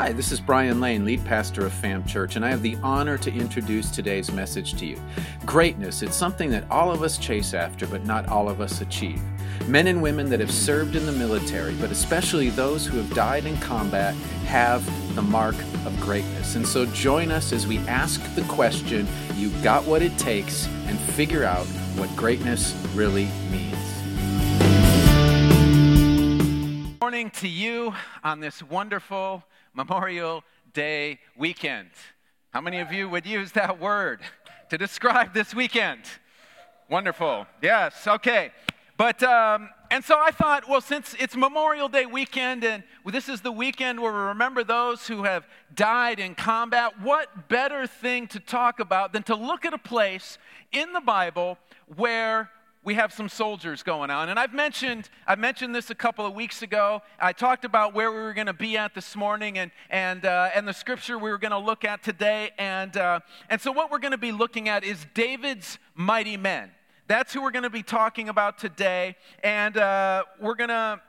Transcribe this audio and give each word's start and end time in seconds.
Hi, 0.00 0.12
this 0.12 0.30
is 0.30 0.38
Brian 0.38 0.80
Lane, 0.80 1.04
lead 1.04 1.24
pastor 1.24 1.66
of 1.66 1.72
FAM 1.72 2.04
Church, 2.04 2.36
and 2.36 2.44
I 2.44 2.50
have 2.50 2.62
the 2.62 2.76
honor 2.84 3.18
to 3.18 3.32
introduce 3.34 3.90
today's 3.90 4.30
message 4.30 4.74
to 4.74 4.86
you. 4.86 4.96
Greatness, 5.44 6.02
it's 6.02 6.14
something 6.14 6.50
that 6.50 6.70
all 6.70 6.92
of 6.92 7.02
us 7.02 7.18
chase 7.18 7.52
after, 7.52 7.84
but 7.84 8.04
not 8.04 8.28
all 8.28 8.48
of 8.48 8.60
us 8.60 8.80
achieve. 8.80 9.20
Men 9.66 9.88
and 9.88 10.00
women 10.00 10.30
that 10.30 10.38
have 10.38 10.52
served 10.52 10.94
in 10.94 11.04
the 11.04 11.10
military, 11.10 11.74
but 11.80 11.90
especially 11.90 12.48
those 12.48 12.86
who 12.86 12.96
have 12.96 13.12
died 13.12 13.44
in 13.44 13.56
combat, 13.56 14.14
have 14.46 14.86
the 15.16 15.22
mark 15.22 15.56
of 15.84 16.00
greatness. 16.00 16.54
And 16.54 16.64
so 16.64 16.86
join 16.86 17.32
us 17.32 17.52
as 17.52 17.66
we 17.66 17.78
ask 17.78 18.22
the 18.36 18.42
question 18.42 19.08
you 19.34 19.50
got 19.64 19.84
what 19.84 20.00
it 20.00 20.16
takes 20.16 20.68
and 20.86 20.96
figure 20.96 21.42
out 21.42 21.66
what 21.96 22.14
greatness 22.14 22.72
really 22.94 23.26
means. 23.50 23.74
Morning 27.00 27.30
to 27.30 27.48
you 27.48 27.94
on 28.22 28.38
this 28.38 28.62
wonderful 28.62 29.42
Memorial 29.78 30.42
Day 30.74 31.20
weekend. 31.36 31.90
How 32.50 32.60
many 32.60 32.80
of 32.80 32.92
you 32.92 33.08
would 33.08 33.24
use 33.24 33.52
that 33.52 33.78
word 33.78 34.18
to 34.70 34.76
describe 34.76 35.32
this 35.32 35.54
weekend? 35.54 36.00
Wonderful. 36.90 37.46
Yes, 37.62 38.08
okay. 38.08 38.50
But, 38.96 39.22
um, 39.22 39.70
and 39.92 40.04
so 40.04 40.18
I 40.18 40.32
thought, 40.32 40.68
well, 40.68 40.80
since 40.80 41.14
it's 41.20 41.36
Memorial 41.36 41.88
Day 41.88 42.06
weekend 42.06 42.64
and 42.64 42.82
this 43.06 43.28
is 43.28 43.40
the 43.40 43.52
weekend 43.52 44.00
where 44.00 44.12
we 44.12 44.18
remember 44.18 44.64
those 44.64 45.06
who 45.06 45.22
have 45.22 45.46
died 45.72 46.18
in 46.18 46.34
combat, 46.34 47.00
what 47.00 47.48
better 47.48 47.86
thing 47.86 48.26
to 48.28 48.40
talk 48.40 48.80
about 48.80 49.12
than 49.12 49.22
to 49.22 49.36
look 49.36 49.64
at 49.64 49.72
a 49.72 49.78
place 49.78 50.38
in 50.72 50.92
the 50.92 51.00
Bible 51.00 51.56
where 51.94 52.50
we 52.84 52.94
have 52.94 53.12
some 53.12 53.28
soldiers 53.28 53.82
going 53.82 54.10
on. 54.10 54.28
And 54.28 54.38
I've 54.38 54.54
mentioned, 54.54 55.10
I 55.26 55.34
mentioned 55.34 55.74
this 55.74 55.90
a 55.90 55.94
couple 55.94 56.24
of 56.24 56.34
weeks 56.34 56.62
ago. 56.62 57.02
I 57.18 57.32
talked 57.32 57.64
about 57.64 57.92
where 57.92 58.10
we 58.10 58.18
were 58.18 58.32
going 58.32 58.46
to 58.46 58.52
be 58.52 58.76
at 58.76 58.94
this 58.94 59.16
morning 59.16 59.58
and, 59.58 59.70
and, 59.90 60.24
uh, 60.24 60.50
and 60.54 60.66
the 60.66 60.72
scripture 60.72 61.18
we 61.18 61.30
were 61.30 61.38
going 61.38 61.50
to 61.50 61.58
look 61.58 61.84
at 61.84 62.02
today. 62.02 62.50
And, 62.58 62.96
uh, 62.96 63.20
and 63.50 63.60
so, 63.60 63.72
what 63.72 63.90
we're 63.90 63.98
going 63.98 64.12
to 64.12 64.18
be 64.18 64.32
looking 64.32 64.68
at 64.68 64.84
is 64.84 65.06
David's 65.14 65.78
mighty 65.94 66.36
men. 66.36 66.70
That's 67.08 67.32
who 67.32 67.42
we're 67.42 67.50
going 67.50 67.64
to 67.64 67.70
be 67.70 67.82
talking 67.82 68.28
about 68.28 68.58
today. 68.58 69.16
And 69.42 69.76
uh, 69.76 70.24
we're 70.40 70.54
going 70.54 70.68
to 70.68 71.00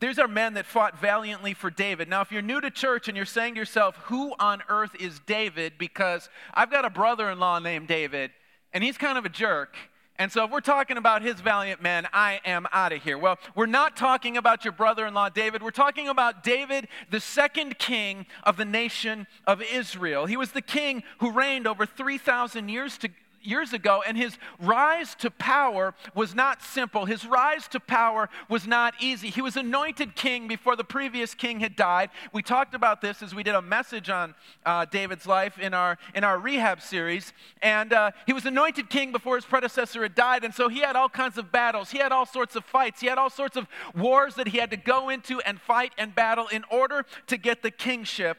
these 0.00 0.18
are 0.18 0.28
men 0.28 0.54
that 0.54 0.64
fought 0.66 0.98
valiantly 1.00 1.54
for 1.54 1.70
David. 1.70 2.08
Now, 2.08 2.20
if 2.20 2.30
you're 2.30 2.42
new 2.42 2.60
to 2.60 2.70
church 2.70 3.08
and 3.08 3.16
you're 3.16 3.26
saying 3.26 3.54
to 3.54 3.58
yourself, 3.58 3.96
who 4.04 4.32
on 4.38 4.62
earth 4.68 4.92
is 5.00 5.20
David? 5.26 5.72
Because 5.76 6.28
I've 6.54 6.70
got 6.70 6.84
a 6.84 6.90
brother 6.90 7.28
in 7.30 7.40
law 7.40 7.58
named 7.58 7.88
David, 7.88 8.30
and 8.72 8.84
he's 8.84 8.96
kind 8.96 9.18
of 9.18 9.24
a 9.24 9.28
jerk. 9.28 9.76
And 10.20 10.32
so, 10.32 10.44
if 10.44 10.50
we're 10.50 10.60
talking 10.60 10.96
about 10.96 11.22
his 11.22 11.40
valiant 11.40 11.80
men, 11.80 12.08
I 12.12 12.40
am 12.44 12.66
out 12.72 12.92
of 12.92 13.04
here. 13.04 13.16
Well, 13.16 13.38
we're 13.54 13.66
not 13.66 13.96
talking 13.96 14.36
about 14.36 14.64
your 14.64 14.72
brother 14.72 15.06
in 15.06 15.14
law, 15.14 15.28
David. 15.28 15.62
We're 15.62 15.70
talking 15.70 16.08
about 16.08 16.42
David, 16.42 16.88
the 17.08 17.20
second 17.20 17.78
king 17.78 18.26
of 18.42 18.56
the 18.56 18.64
nation 18.64 19.28
of 19.46 19.62
Israel. 19.62 20.26
He 20.26 20.36
was 20.36 20.50
the 20.50 20.60
king 20.60 21.04
who 21.18 21.30
reigned 21.30 21.68
over 21.68 21.86
3,000 21.86 22.68
years 22.68 22.98
to, 22.98 23.10
years 23.48 23.72
ago, 23.72 24.02
and 24.06 24.16
his 24.16 24.36
rise 24.60 25.14
to 25.16 25.30
power 25.30 25.94
was 26.14 26.34
not 26.34 26.62
simple. 26.62 27.06
His 27.06 27.26
rise 27.26 27.66
to 27.68 27.80
power 27.80 28.28
was 28.48 28.66
not 28.66 28.94
easy. 29.00 29.30
He 29.30 29.40
was 29.40 29.56
anointed 29.56 30.14
king 30.14 30.46
before 30.46 30.76
the 30.76 30.84
previous 30.84 31.34
king 31.34 31.60
had 31.60 31.74
died. 31.74 32.10
We 32.32 32.42
talked 32.42 32.74
about 32.74 33.00
this 33.00 33.22
as 33.22 33.34
we 33.34 33.42
did 33.42 33.54
a 33.54 33.62
message 33.62 34.10
on 34.10 34.34
uh, 34.66 34.84
David's 34.84 35.26
life 35.26 35.58
in 35.58 35.74
our, 35.74 35.98
in 36.14 36.24
our 36.24 36.38
rehab 36.38 36.80
series. 36.80 37.32
And 37.62 37.92
uh, 37.92 38.10
he 38.26 38.32
was 38.32 38.44
anointed 38.44 38.90
king 38.90 39.12
before 39.12 39.36
his 39.36 39.44
predecessor 39.44 40.02
had 40.02 40.14
died, 40.14 40.44
and 40.44 40.54
so 40.54 40.68
he 40.68 40.80
had 40.80 40.96
all 40.96 41.08
kinds 41.08 41.38
of 41.38 41.50
battles. 41.50 41.90
He 41.90 41.98
had 41.98 42.12
all 42.12 42.26
sorts 42.26 42.56
of 42.56 42.64
fights. 42.64 43.00
He 43.00 43.06
had 43.06 43.18
all 43.18 43.30
sorts 43.30 43.56
of 43.56 43.66
wars 43.96 44.34
that 44.34 44.48
he 44.48 44.58
had 44.58 44.70
to 44.70 44.76
go 44.76 45.08
into 45.08 45.40
and 45.40 45.60
fight 45.60 45.92
and 45.96 46.14
battle 46.14 46.46
in 46.48 46.64
order 46.70 47.04
to 47.26 47.36
get 47.36 47.62
the 47.62 47.70
kingship. 47.70 48.36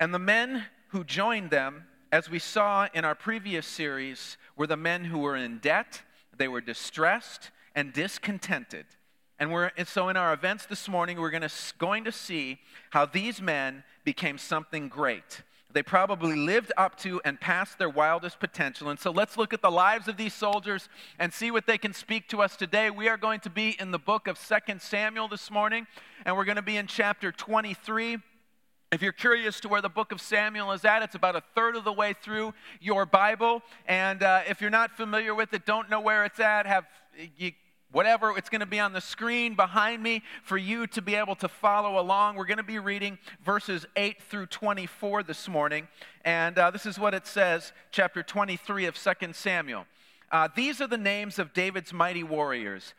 And 0.00 0.14
the 0.14 0.18
men 0.18 0.66
who 0.88 1.04
joined 1.04 1.50
them 1.50 1.84
as 2.10 2.30
we 2.30 2.38
saw 2.38 2.88
in 2.94 3.04
our 3.04 3.14
previous 3.14 3.66
series, 3.66 4.36
were 4.56 4.66
the 4.66 4.76
men 4.76 5.04
who 5.04 5.18
were 5.18 5.36
in 5.36 5.58
debt, 5.58 6.02
they 6.36 6.48
were 6.48 6.60
distressed 6.60 7.50
and 7.74 7.92
discontented. 7.92 8.86
And, 9.38 9.52
we're, 9.52 9.70
and 9.76 9.86
so 9.86 10.08
in 10.08 10.16
our 10.16 10.32
events 10.32 10.66
this 10.66 10.88
morning, 10.88 11.20
we're 11.20 11.30
gonna, 11.30 11.50
going 11.78 12.04
to 12.04 12.12
see 12.12 12.58
how 12.90 13.06
these 13.06 13.40
men 13.40 13.84
became 14.04 14.38
something 14.38 14.88
great. 14.88 15.42
They 15.70 15.82
probably 15.82 16.34
lived 16.34 16.72
up 16.78 16.96
to 17.00 17.20
and 17.26 17.38
past 17.38 17.78
their 17.78 17.90
wildest 17.90 18.40
potential. 18.40 18.88
And 18.88 18.98
so 18.98 19.10
let's 19.10 19.36
look 19.36 19.52
at 19.52 19.60
the 19.60 19.70
lives 19.70 20.08
of 20.08 20.16
these 20.16 20.32
soldiers 20.32 20.88
and 21.18 21.32
see 21.32 21.50
what 21.50 21.66
they 21.66 21.76
can 21.76 21.92
speak 21.92 22.26
to 22.30 22.40
us 22.40 22.56
today. 22.56 22.88
We 22.88 23.08
are 23.08 23.18
going 23.18 23.40
to 23.40 23.50
be 23.50 23.76
in 23.78 23.90
the 23.90 23.98
book 23.98 24.28
of 24.28 24.38
Second 24.38 24.80
Samuel 24.80 25.28
this 25.28 25.50
morning, 25.50 25.86
and 26.24 26.36
we're 26.36 26.46
going 26.46 26.56
to 26.56 26.62
be 26.62 26.78
in 26.78 26.86
chapter 26.86 27.30
23. 27.30 28.16
If 28.90 29.02
you're 29.02 29.12
curious 29.12 29.60
to 29.60 29.68
where 29.68 29.82
the 29.82 29.90
book 29.90 30.12
of 30.12 30.20
Samuel 30.20 30.72
is 30.72 30.82
at, 30.82 31.02
it's 31.02 31.14
about 31.14 31.36
a 31.36 31.42
third 31.54 31.76
of 31.76 31.84
the 31.84 31.92
way 31.92 32.14
through 32.14 32.54
your 32.80 33.04
Bible. 33.04 33.62
And 33.86 34.22
uh, 34.22 34.40
if 34.48 34.62
you're 34.62 34.70
not 34.70 34.96
familiar 34.96 35.34
with 35.34 35.52
it, 35.52 35.66
don't 35.66 35.90
know 35.90 36.00
where 36.00 36.24
it's 36.24 36.40
at, 36.40 36.64
have 36.64 36.86
you, 37.36 37.52
whatever, 37.92 38.32
it's 38.38 38.48
going 38.48 38.62
to 38.62 38.66
be 38.66 38.80
on 38.80 38.94
the 38.94 39.02
screen 39.02 39.54
behind 39.54 40.02
me 40.02 40.22
for 40.42 40.56
you 40.56 40.86
to 40.86 41.02
be 41.02 41.16
able 41.16 41.34
to 41.36 41.48
follow 41.48 42.00
along. 42.00 42.36
We're 42.36 42.46
going 42.46 42.56
to 42.56 42.62
be 42.62 42.78
reading 42.78 43.18
verses 43.44 43.84
8 43.94 44.22
through 44.22 44.46
24 44.46 45.22
this 45.22 45.50
morning. 45.50 45.86
And 46.24 46.58
uh, 46.58 46.70
this 46.70 46.86
is 46.86 46.98
what 46.98 47.12
it 47.12 47.26
says, 47.26 47.74
chapter 47.90 48.22
23 48.22 48.86
of 48.86 48.96
2 48.96 49.32
Samuel. 49.34 49.84
Uh, 50.32 50.48
These 50.56 50.80
are 50.80 50.86
the 50.86 50.96
names 50.96 51.38
of 51.38 51.52
David's 51.52 51.92
mighty 51.92 52.22
warriors 52.22 52.94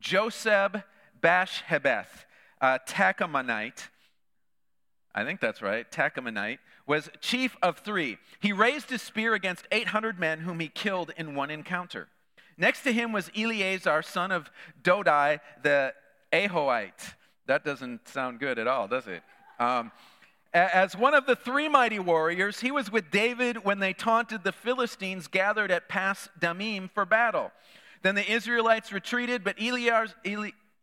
Joseb 0.00 0.84
Bashhebeth, 1.20 2.26
uh, 2.60 2.78
Tahkemonite. 2.86 3.88
I 5.14 5.24
think 5.24 5.40
that's 5.40 5.60
right, 5.60 5.90
Tahkemonite, 5.90 6.58
was 6.86 7.10
chief 7.20 7.56
of 7.62 7.78
three. 7.78 8.18
He 8.40 8.52
raised 8.52 8.90
his 8.90 9.02
spear 9.02 9.34
against 9.34 9.66
800 9.70 10.18
men 10.18 10.40
whom 10.40 10.60
he 10.60 10.68
killed 10.68 11.12
in 11.16 11.34
one 11.34 11.50
encounter. 11.50 12.08
Next 12.56 12.82
to 12.82 12.92
him 12.92 13.12
was 13.12 13.30
Eleazar, 13.36 14.02
son 14.02 14.32
of 14.32 14.50
Dodai, 14.82 15.40
the 15.62 15.94
Ahohite. 16.32 17.14
That 17.46 17.64
doesn't 17.64 18.08
sound 18.08 18.40
good 18.40 18.58
at 18.58 18.66
all, 18.66 18.88
does 18.88 19.06
it? 19.06 19.22
Um, 19.58 19.92
as 20.54 20.96
one 20.96 21.14
of 21.14 21.26
the 21.26 21.36
three 21.36 21.68
mighty 21.68 21.98
warriors, 21.98 22.60
he 22.60 22.70
was 22.70 22.92
with 22.92 23.10
David 23.10 23.64
when 23.64 23.78
they 23.78 23.92
taunted 23.92 24.44
the 24.44 24.52
Philistines 24.52 25.26
gathered 25.26 25.70
at 25.70 25.88
Pass 25.88 26.28
Dammim 26.38 26.90
for 26.92 27.06
battle. 27.06 27.52
Then 28.02 28.14
the 28.14 28.30
Israelites 28.30 28.92
retreated, 28.92 29.44
but 29.44 29.56
Eleazar, 29.60 30.08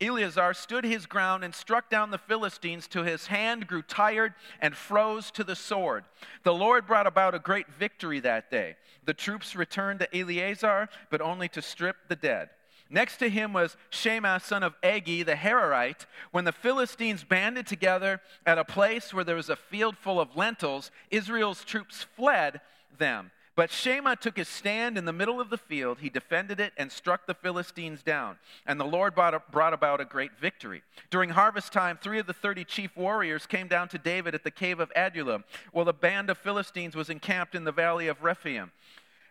Eleazar 0.02 0.54
stood 0.54 0.86
his 0.86 1.06
ground 1.06 1.44
and 1.44 1.54
struck 1.54 1.90
down 1.90 2.12
the 2.12 2.18
Philistines 2.18 2.88
till 2.88 3.04
his 3.04 3.28
hand 3.28 3.68
grew 3.68 3.82
tired 3.82 4.34
and 4.62 4.76
froze 4.76 5.30
to 5.32 5.44
the 5.44 5.56
sword. 5.56 6.06
The 6.44 6.54
Lord 6.54 6.88
brought 6.88 7.08
about 7.08 7.36
a 7.36 7.40
great 7.40 7.68
victory 7.68 8.20
that 8.22 8.50
day. 8.50 8.78
The 9.04 9.14
troops 9.14 9.56
returned 9.56 10.00
to 10.00 10.18
Eleazar, 10.18 10.88
but 11.10 11.22
only 11.22 11.50
to 11.50 11.62
strip 11.62 11.98
the 12.08 12.16
dead. 12.16 12.50
Next 12.90 13.18
to 13.18 13.30
him 13.30 13.54
was 13.54 13.78
Shema, 13.90 14.40
son 14.40 14.64
of 14.64 14.74
Agee, 14.82 15.24
the 15.24 15.36
Hararite. 15.36 16.08
When 16.31 16.46
the 16.46 16.52
Philistines 16.52 17.24
banded 17.24 17.68
together 17.68 18.22
at 18.46 18.58
a 18.58 18.66
place 18.66 19.14
where 19.14 19.24
there 19.24 19.36
was 19.36 19.50
a 19.50 19.56
field 19.56 19.96
full 19.96 20.20
of 20.20 20.36
lentils, 20.36 20.90
Israel's 21.12 21.64
troops 21.64 22.06
fled 22.16 22.62
them. 22.98 23.31
But 23.59 23.72
Shema 23.72 24.16
took 24.16 24.38
his 24.38 24.47
stand 24.47 24.97
in 24.97 25.03
the 25.03 25.12
middle 25.12 25.42
of 25.42 25.50
the 25.50 25.58
field. 25.58 25.97
He 26.00 26.09
defended 26.09 26.62
it 26.62 26.72
and 26.78 26.90
struck 26.90 27.25
the 27.25 27.34
Philistines 27.34 28.02
down. 28.02 28.38
And 28.66 28.80
the 28.80 28.86
Lord 28.86 29.14
brought 29.14 29.34
about 29.74 30.00
a 30.00 30.06
great 30.06 30.31
victory. 30.40 30.81
During 31.09 31.31
harvest 31.31 31.74
time, 31.74 32.00
three 32.02 32.19
of 32.19 32.25
the 32.25 32.31
30 32.31 32.64
chief 32.64 32.96
warriors 32.96 33.45
came 33.45 33.68
down 33.68 33.89
to 33.89 33.98
David 33.98 34.33
at 34.33 34.45
the 34.45 34.50
cave 34.50 34.80
of 34.80 34.94
Adullam, 34.95 35.44
while 35.74 35.83
the 35.83 35.92
band 35.92 36.30
of 36.30 36.38
Philistines 36.38 36.95
was 36.95 37.10
encamped 37.10 37.54
in 37.54 37.66
the 37.66 37.74
valley 37.74 38.07
of 38.07 38.24
Rephaim. 38.24 38.72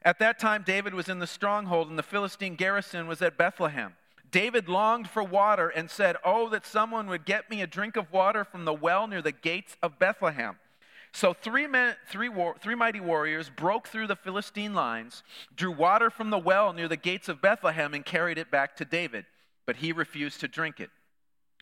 At 0.03 0.19
that 0.19 0.39
time, 0.39 0.63
David 0.63 0.93
was 0.93 1.09
in 1.09 1.21
the 1.21 1.27
stronghold, 1.27 1.89
and 1.89 1.99
the 1.99 2.03
Philistine 2.03 2.55
garrison 2.55 3.07
was 3.07 3.23
at 3.23 3.39
Bethlehem. 3.39 3.95
David 4.31 4.69
longed 4.69 5.09
for 5.09 5.25
water 5.25 5.71
and 5.71 5.91
said, 5.91 6.17
Oh, 6.23 6.51
that 6.51 6.67
someone 6.67 7.07
would 7.07 7.25
get 7.25 7.49
me 7.49 7.63
a 7.63 7.67
drink 7.67 7.97
of 7.97 8.13
water 8.13 8.45
from 8.45 8.67
the 8.67 8.75
well 8.75 9.07
near 9.07 9.23
the 9.23 9.33
gates 9.33 9.79
of 9.83 9.99
Bethlehem. 9.99 10.59
So 11.13 11.33
three, 11.33 11.67
men, 11.67 11.97
three, 12.09 12.29
war, 12.29 12.55
three 12.61 12.75
mighty 12.75 13.01
warriors 13.01 13.51
broke 13.51 13.89
through 13.89 14.07
the 14.07 14.17
Philistine 14.17 14.75
lines, 14.75 15.23
drew 15.55 15.73
water 15.73 16.11
from 16.11 16.31
the 16.31 16.39
well 16.39 16.73
near 16.73 16.89
the 16.89 16.97
gates 16.97 17.29
of 17.29 17.41
Bethlehem, 17.41 17.95
and 17.95 18.05
carried 18.05 18.39
it 18.39 18.51
back 18.51 18.77
to 18.77 18.85
David. 18.85 19.27
But 19.67 19.77
he 19.77 19.93
refused 19.93 20.41
to 20.41 20.49
drink 20.49 20.81
it. 20.81 20.91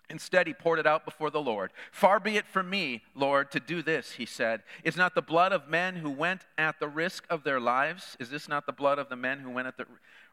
Instead, 0.08 0.46
he 0.46 0.54
poured 0.54 0.78
it 0.78 0.86
out 0.86 1.04
before 1.04 1.30
the 1.30 1.40
Lord. 1.40 1.72
Far 1.90 2.20
be 2.20 2.36
it 2.36 2.46
from 2.46 2.70
me, 2.70 3.02
Lord, 3.14 3.50
to 3.50 3.60
do 3.60 3.82
this, 3.82 4.12
he 4.12 4.26
said. 4.26 4.62
Is 4.84 4.96
not 4.96 5.16
the 5.16 5.22
blood 5.22 5.52
of 5.52 5.68
men 5.68 5.96
who 5.96 6.10
went 6.10 6.42
at 6.56 6.78
the 6.78 6.86
risk 6.86 7.26
of 7.28 7.42
their 7.42 7.58
lives? 7.58 8.16
Is 8.20 8.30
this 8.30 8.48
not 8.48 8.66
the 8.66 8.72
blood 8.72 9.00
of 9.00 9.08
the 9.08 9.16
men 9.16 9.40
who 9.40 9.50
went 9.50 9.66
at 9.66 9.76
the 9.76 9.86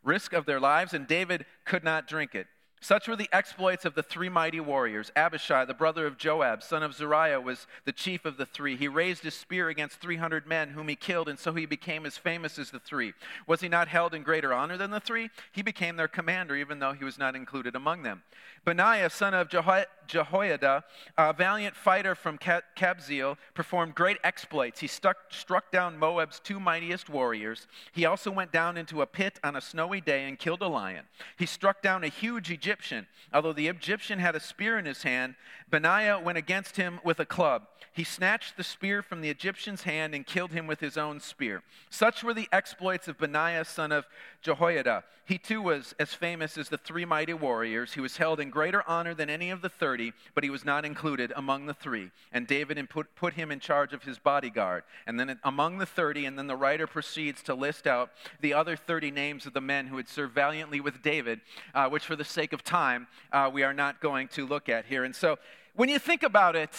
risk 0.03 0.31
of 0.33 0.45
their 0.45 0.59
lives? 0.59 0.93
And 0.93 1.07
David 1.07 1.45
could 1.65 1.83
not 1.83 2.07
drink 2.07 2.35
it. 2.35 2.45
Such 2.83 3.07
were 3.07 3.15
the 3.15 3.29
exploits 3.31 3.85
of 3.85 3.95
the 3.95 4.03
three 4.03 4.27
mighty 4.27 4.59
warriors. 4.59 5.09
Abishai, 5.15 5.63
the 5.63 5.73
brother 5.73 6.05
of 6.05 6.17
Joab, 6.17 6.61
son 6.61 6.83
of 6.83 6.93
Zeruiah, 6.93 7.39
was 7.39 7.65
the 7.85 7.93
chief 7.93 8.25
of 8.25 8.35
the 8.35 8.45
three. 8.45 8.75
He 8.75 8.89
raised 8.89 9.23
his 9.23 9.35
spear 9.35 9.69
against 9.69 10.01
300 10.01 10.45
men, 10.45 10.71
whom 10.71 10.89
he 10.89 10.97
killed, 10.97 11.29
and 11.29 11.39
so 11.39 11.53
he 11.53 11.65
became 11.65 12.05
as 12.05 12.17
famous 12.17 12.59
as 12.59 12.71
the 12.71 12.79
three. 12.79 13.13
Was 13.47 13.61
he 13.61 13.69
not 13.69 13.87
held 13.87 14.13
in 14.13 14.21
greater 14.21 14.53
honor 14.53 14.75
than 14.75 14.91
the 14.91 14.99
three? 14.99 15.29
He 15.53 15.61
became 15.61 15.95
their 15.95 16.09
commander, 16.09 16.57
even 16.57 16.79
though 16.79 16.91
he 16.91 17.05
was 17.05 17.17
not 17.17 17.37
included 17.37 17.73
among 17.73 18.03
them. 18.03 18.21
Benaiah, 18.65 19.09
son 19.09 19.33
of 19.33 19.47
Jehoiada, 19.47 19.87
a 20.11 21.33
valiant 21.33 21.75
fighter 21.75 22.15
from 22.15 22.37
Kabzeel, 22.37 23.37
performed 23.53 23.95
great 23.95 24.17
exploits. 24.23 24.79
He 24.79 24.87
stuck, 24.87 25.17
struck 25.29 25.71
down 25.71 25.97
Moab's 25.97 26.39
two 26.39 26.59
mightiest 26.59 27.09
warriors. 27.09 27.67
He 27.91 28.05
also 28.05 28.31
went 28.31 28.51
down 28.51 28.77
into 28.77 29.01
a 29.01 29.07
pit 29.07 29.39
on 29.43 29.55
a 29.55 29.61
snowy 29.61 30.01
day 30.01 30.27
and 30.27 30.39
killed 30.39 30.61
a 30.61 30.67
lion. 30.67 31.05
He 31.37 31.45
struck 31.45 31.81
down 31.81 32.03
a 32.03 32.07
huge 32.07 32.51
Egyptian. 32.51 33.07
Although 33.33 33.53
the 33.53 33.67
Egyptian 33.67 34.19
had 34.19 34.35
a 34.35 34.39
spear 34.39 34.77
in 34.77 34.85
his 34.85 35.03
hand, 35.03 35.35
Benaiah 35.69 36.19
went 36.19 36.37
against 36.37 36.77
him 36.77 36.99
with 37.03 37.19
a 37.19 37.25
club. 37.25 37.67
He 37.93 38.03
snatched 38.03 38.57
the 38.57 38.63
spear 38.63 39.03
from 39.03 39.21
the 39.21 39.29
Egyptian's 39.29 39.83
hand 39.83 40.15
and 40.15 40.25
killed 40.25 40.51
him 40.51 40.65
with 40.65 40.79
his 40.79 40.97
own 40.97 41.19
spear. 41.19 41.61
Such 41.91 42.23
were 42.23 42.33
the 42.33 42.49
exploits 42.51 43.07
of 43.07 43.19
Benaiah, 43.19 43.65
son 43.65 43.91
of 43.91 44.05
Jehoiada. 44.43 45.03
He 45.25 45.37
too 45.37 45.61
was 45.61 45.95
as 45.99 46.13
famous 46.13 46.57
as 46.57 46.67
the 46.67 46.77
three 46.77 47.05
mighty 47.05 47.33
warriors. 47.33 47.93
He 47.93 48.01
was 48.01 48.17
held 48.17 48.41
in 48.41 48.49
greater 48.49 48.83
honor 48.87 49.13
than 49.13 49.29
any 49.29 49.49
of 49.49 49.61
the 49.61 49.69
thirty, 49.69 50.11
but 50.35 50.43
he 50.43 50.49
was 50.49 50.65
not 50.65 50.83
included 50.83 51.31
among 51.35 51.65
the 51.65 51.73
three. 51.73 52.11
And 52.33 52.45
David 52.45 52.77
put, 52.89 53.15
put 53.15 53.33
him 53.33 53.49
in 53.49 53.61
charge 53.61 53.93
of 53.93 54.03
his 54.03 54.19
bodyguard. 54.19 54.83
And 55.07 55.17
then 55.17 55.39
among 55.45 55.77
the 55.77 55.85
thirty, 55.85 56.25
and 56.25 56.37
then 56.37 56.47
the 56.47 56.57
writer 56.57 56.87
proceeds 56.87 57.41
to 57.43 57.55
list 57.55 57.87
out 57.87 58.11
the 58.41 58.53
other 58.53 58.75
thirty 58.75 59.11
names 59.11 59.45
of 59.45 59.53
the 59.53 59.61
men 59.61 59.87
who 59.87 59.95
had 59.97 60.09
served 60.09 60.35
valiantly 60.35 60.81
with 60.81 61.01
David, 61.01 61.39
uh, 61.73 61.87
which 61.89 62.05
for 62.05 62.17
the 62.17 62.25
sake 62.25 62.51
of 62.51 62.61
time, 62.61 63.07
uh, 63.31 63.49
we 63.51 63.63
are 63.63 63.73
not 63.73 64.01
going 64.01 64.27
to 64.29 64.45
look 64.45 64.67
at 64.67 64.85
here. 64.85 65.05
And 65.05 65.15
so 65.15 65.37
when 65.73 65.87
you 65.87 65.99
think 65.99 66.21
about 66.21 66.57
it, 66.57 66.71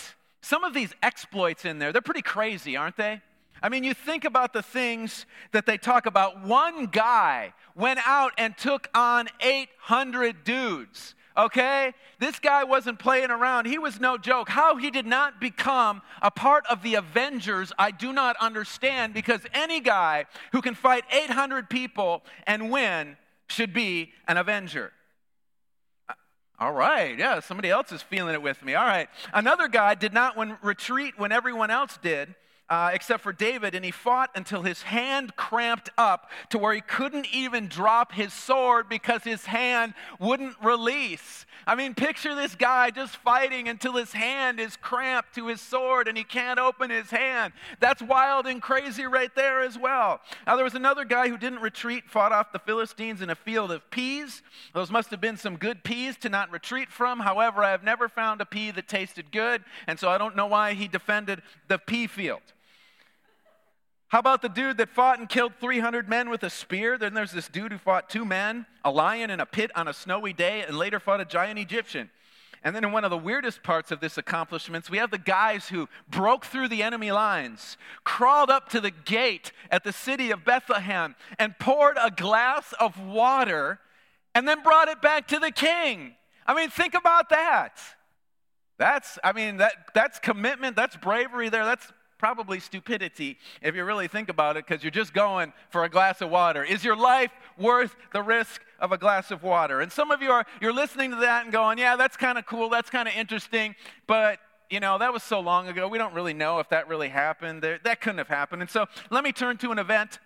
some 0.42 0.64
of 0.64 0.74
these 0.74 0.92
exploits 1.02 1.64
in 1.64 1.78
there, 1.78 1.92
they're 1.92 2.02
pretty 2.02 2.20
crazy, 2.20 2.76
aren't 2.76 2.98
they? 2.98 3.22
I 3.62 3.68
mean, 3.68 3.84
you 3.84 3.94
think 3.94 4.24
about 4.24 4.52
the 4.52 4.62
things 4.62 5.26
that 5.52 5.66
they 5.66 5.78
talk 5.78 6.06
about. 6.06 6.42
One 6.42 6.86
guy 6.86 7.54
went 7.74 8.00
out 8.06 8.32
and 8.36 8.56
took 8.56 8.88
on 8.94 9.28
800 9.40 10.44
dudes. 10.44 11.14
Okay? 11.36 11.92
This 12.18 12.38
guy 12.38 12.64
wasn't 12.64 12.98
playing 12.98 13.30
around. 13.30 13.66
He 13.66 13.78
was 13.78 13.98
no 13.98 14.16
joke. 14.16 14.48
How 14.48 14.76
he 14.76 14.90
did 14.90 15.06
not 15.06 15.40
become 15.40 16.02
a 16.22 16.30
part 16.30 16.64
of 16.70 16.82
the 16.82 16.94
Avengers, 16.94 17.72
I 17.78 17.90
do 17.90 18.12
not 18.12 18.36
understand 18.40 19.14
because 19.14 19.40
any 19.52 19.80
guy 19.80 20.26
who 20.52 20.62
can 20.62 20.74
fight 20.74 21.04
800 21.10 21.68
people 21.68 22.22
and 22.46 22.70
win 22.70 23.16
should 23.48 23.72
be 23.72 24.12
an 24.28 24.36
Avenger. 24.36 24.92
Uh, 26.08 26.14
all 26.60 26.72
right, 26.72 27.18
yeah, 27.18 27.40
somebody 27.40 27.68
else 27.68 27.90
is 27.90 28.00
feeling 28.00 28.34
it 28.34 28.42
with 28.42 28.62
me. 28.62 28.74
All 28.74 28.86
right. 28.86 29.08
Another 29.32 29.68
guy 29.68 29.94
did 29.94 30.12
not 30.12 30.36
when, 30.36 30.56
retreat 30.62 31.14
when 31.18 31.32
everyone 31.32 31.70
else 31.70 31.98
did 32.00 32.34
uh, 32.70 32.90
except 32.94 33.22
for 33.22 33.32
David, 33.32 33.74
and 33.74 33.84
he 33.84 33.90
fought 33.90 34.30
until 34.34 34.62
his 34.62 34.82
hand 34.82 35.36
cramped 35.36 35.90
up 35.98 36.30
to 36.48 36.58
where 36.58 36.72
he 36.72 36.80
couldn't 36.80 37.26
even 37.32 37.68
drop 37.68 38.12
his 38.12 38.32
sword 38.32 38.88
because 38.88 39.22
his 39.22 39.44
hand 39.44 39.92
wouldn't 40.18 40.56
release. 40.62 41.44
I 41.66 41.74
mean, 41.74 41.94
picture 41.94 42.34
this 42.34 42.54
guy 42.54 42.90
just 42.90 43.16
fighting 43.16 43.68
until 43.68 43.94
his 43.94 44.12
hand 44.12 44.60
is 44.60 44.76
cramped 44.76 45.34
to 45.34 45.48
his 45.48 45.60
sword 45.60 46.08
and 46.08 46.16
he 46.16 46.24
can't 46.24 46.58
open 46.58 46.90
his 46.90 47.10
hand. 47.10 47.52
That's 47.80 48.02
wild 48.02 48.46
and 48.46 48.60
crazy 48.60 49.04
right 49.04 49.34
there 49.34 49.60
as 49.60 49.78
well. 49.78 50.20
Now, 50.46 50.56
there 50.56 50.64
was 50.64 50.74
another 50.74 51.04
guy 51.04 51.28
who 51.28 51.38
didn't 51.38 51.60
retreat, 51.60 52.04
fought 52.08 52.32
off 52.32 52.52
the 52.52 52.58
Philistines 52.58 53.22
in 53.22 53.30
a 53.30 53.34
field 53.34 53.72
of 53.72 53.90
peas. 53.90 54.42
Those 54.74 54.90
must 54.90 55.10
have 55.10 55.20
been 55.20 55.36
some 55.36 55.56
good 55.56 55.84
peas 55.84 56.16
to 56.18 56.28
not 56.28 56.50
retreat 56.50 56.90
from. 56.90 57.20
However, 57.20 57.62
I 57.62 57.70
have 57.70 57.84
never 57.84 58.08
found 58.08 58.40
a 58.40 58.46
pea 58.46 58.70
that 58.70 58.88
tasted 58.88 59.30
good, 59.30 59.64
and 59.86 59.98
so 59.98 60.08
I 60.08 60.18
don't 60.18 60.36
know 60.36 60.46
why 60.46 60.74
he 60.74 60.88
defended 60.88 61.42
the 61.68 61.78
pea 61.78 62.06
field. 62.06 62.40
How 64.14 64.20
about 64.20 64.42
the 64.42 64.48
dude 64.48 64.76
that 64.76 64.90
fought 64.90 65.18
and 65.18 65.28
killed 65.28 65.54
300 65.60 66.08
men 66.08 66.30
with 66.30 66.44
a 66.44 66.48
spear? 66.48 66.96
Then 66.96 67.14
there's 67.14 67.32
this 67.32 67.48
dude 67.48 67.72
who 67.72 67.78
fought 67.78 68.08
two 68.08 68.24
men, 68.24 68.64
a 68.84 68.90
lion 68.92 69.28
in 69.28 69.40
a 69.40 69.44
pit 69.44 69.72
on 69.74 69.88
a 69.88 69.92
snowy 69.92 70.32
day, 70.32 70.62
and 70.62 70.78
later 70.78 71.00
fought 71.00 71.20
a 71.20 71.24
giant 71.24 71.58
Egyptian. 71.58 72.10
And 72.62 72.76
then 72.76 72.84
in 72.84 72.92
one 72.92 73.02
of 73.02 73.10
the 73.10 73.18
weirdest 73.18 73.64
parts 73.64 73.90
of 73.90 73.98
this 73.98 74.16
accomplishments, 74.16 74.88
we 74.88 74.98
have 74.98 75.10
the 75.10 75.18
guys 75.18 75.66
who 75.66 75.88
broke 76.08 76.44
through 76.44 76.68
the 76.68 76.80
enemy 76.80 77.10
lines, 77.10 77.76
crawled 78.04 78.50
up 78.50 78.68
to 78.68 78.80
the 78.80 78.92
gate 78.92 79.50
at 79.68 79.82
the 79.82 79.92
city 79.92 80.30
of 80.30 80.44
Bethlehem, 80.44 81.16
and 81.36 81.58
poured 81.58 81.96
a 82.00 82.12
glass 82.12 82.72
of 82.78 83.04
water, 83.04 83.80
and 84.32 84.46
then 84.46 84.62
brought 84.62 84.86
it 84.86 85.02
back 85.02 85.26
to 85.26 85.40
the 85.40 85.50
king. 85.50 86.14
I 86.46 86.54
mean, 86.54 86.70
think 86.70 86.94
about 86.94 87.30
that. 87.30 87.80
That's, 88.78 89.18
I 89.24 89.32
mean, 89.32 89.56
that, 89.56 89.72
that's 89.92 90.20
commitment, 90.20 90.76
that's 90.76 90.96
bravery 90.96 91.48
there, 91.48 91.64
that's 91.64 91.92
probably 92.24 92.58
stupidity 92.58 93.36
if 93.60 93.76
you 93.76 93.84
really 93.84 94.08
think 94.08 94.30
about 94.30 94.56
it 94.56 94.66
because 94.66 94.82
you're 94.82 94.90
just 94.90 95.12
going 95.12 95.52
for 95.68 95.84
a 95.84 95.90
glass 95.90 96.22
of 96.22 96.30
water. 96.30 96.64
Is 96.64 96.82
your 96.82 96.96
life 96.96 97.30
worth 97.58 97.94
the 98.14 98.22
risk 98.22 98.62
of 98.80 98.92
a 98.92 98.96
glass 98.96 99.30
of 99.30 99.42
water? 99.42 99.82
And 99.82 99.92
some 99.92 100.10
of 100.10 100.22
you 100.22 100.30
are 100.30 100.46
you're 100.58 100.72
listening 100.72 101.10
to 101.10 101.16
that 101.16 101.44
and 101.44 101.52
going, 101.52 101.76
"Yeah, 101.76 101.96
that's 101.96 102.16
kind 102.16 102.38
of 102.38 102.46
cool. 102.46 102.70
That's 102.70 102.88
kind 102.88 103.06
of 103.06 103.14
interesting." 103.14 103.74
But 104.06 104.38
you 104.70 104.80
know, 104.80 104.96
that 104.96 105.12
was 105.12 105.22
so 105.22 105.38
long 105.38 105.68
ago. 105.68 105.86
We 105.86 105.98
don't 105.98 106.14
really 106.14 106.32
know 106.32 106.60
if 106.60 106.70
that 106.70 106.88
really 106.88 107.10
happened. 107.10 107.60
That 107.60 108.00
couldn't 108.00 108.16
have 108.16 108.28
happened. 108.28 108.62
And 108.62 108.70
so 108.70 108.86
let 109.10 109.22
me 109.22 109.30
turn 109.30 109.58
to 109.58 109.70
an 109.70 109.78
event 109.78 110.18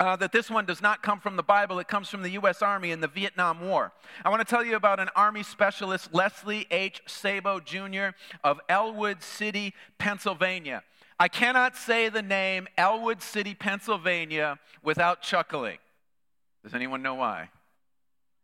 uh, 0.00 0.16
that 0.16 0.32
this 0.32 0.50
one 0.50 0.64
does 0.64 0.82
not 0.82 1.02
come 1.02 1.20
from 1.20 1.36
the 1.36 1.42
Bible, 1.42 1.78
it 1.78 1.88
comes 1.88 2.08
from 2.08 2.22
the 2.22 2.30
U.S. 2.30 2.62
Army 2.62 2.90
in 2.90 3.00
the 3.00 3.08
Vietnam 3.08 3.60
War. 3.60 3.92
I 4.24 4.28
want 4.28 4.40
to 4.40 4.44
tell 4.44 4.64
you 4.64 4.76
about 4.76 4.98
an 4.98 5.08
Army 5.14 5.42
specialist, 5.42 6.12
Leslie 6.12 6.66
H. 6.70 7.00
Sabo 7.06 7.60
Jr. 7.60 8.08
of 8.42 8.60
Ellwood 8.68 9.22
City, 9.22 9.72
Pennsylvania. 9.98 10.82
I 11.18 11.28
cannot 11.28 11.76
say 11.76 12.08
the 12.08 12.22
name 12.22 12.66
Ellwood 12.76 13.22
City, 13.22 13.54
Pennsylvania 13.54 14.58
without 14.82 15.22
chuckling. 15.22 15.78
Does 16.62 16.74
anyone 16.74 17.02
know 17.02 17.14
why? 17.14 17.50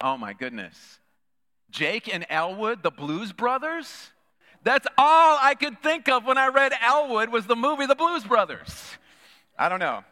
Oh 0.00 0.16
my 0.16 0.32
goodness. 0.32 0.98
Jake 1.70 2.12
and 2.12 2.26
Elwood, 2.28 2.82
the 2.82 2.90
Blues 2.90 3.32
Brothers? 3.32 4.10
That's 4.62 4.86
all 4.98 5.38
I 5.40 5.54
could 5.54 5.82
think 5.82 6.08
of 6.08 6.24
when 6.24 6.36
I 6.36 6.48
read 6.48 6.72
Elwood 6.82 7.30
was 7.30 7.46
the 7.46 7.56
movie 7.56 7.86
The 7.86 7.94
Blues 7.94 8.24
Brothers. 8.24 8.96
I 9.58 9.68
don't 9.68 9.78
know. 9.78 10.04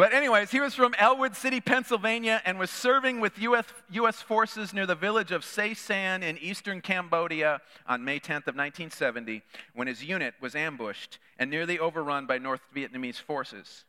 But, 0.00 0.14
anyways, 0.14 0.50
he 0.50 0.60
was 0.60 0.74
from 0.74 0.94
Ellwood 0.96 1.36
City, 1.36 1.60
Pennsylvania, 1.60 2.40
and 2.46 2.58
was 2.58 2.70
serving 2.70 3.20
with 3.20 3.38
US, 3.38 3.66
US 3.90 4.22
forces 4.22 4.72
near 4.72 4.86
the 4.86 4.94
village 4.94 5.30
of 5.30 5.44
Se 5.44 5.74
San 5.74 6.22
in 6.22 6.38
eastern 6.38 6.80
Cambodia 6.80 7.60
on 7.86 8.02
May 8.02 8.18
10th 8.18 8.48
of 8.48 8.56
1970 8.56 9.42
when 9.74 9.88
his 9.88 10.02
unit 10.02 10.32
was 10.40 10.54
ambushed 10.54 11.18
and 11.38 11.50
nearly 11.50 11.78
overrun 11.78 12.24
by 12.24 12.38
North 12.38 12.62
Vietnamese 12.74 13.20
forces. 13.20 13.84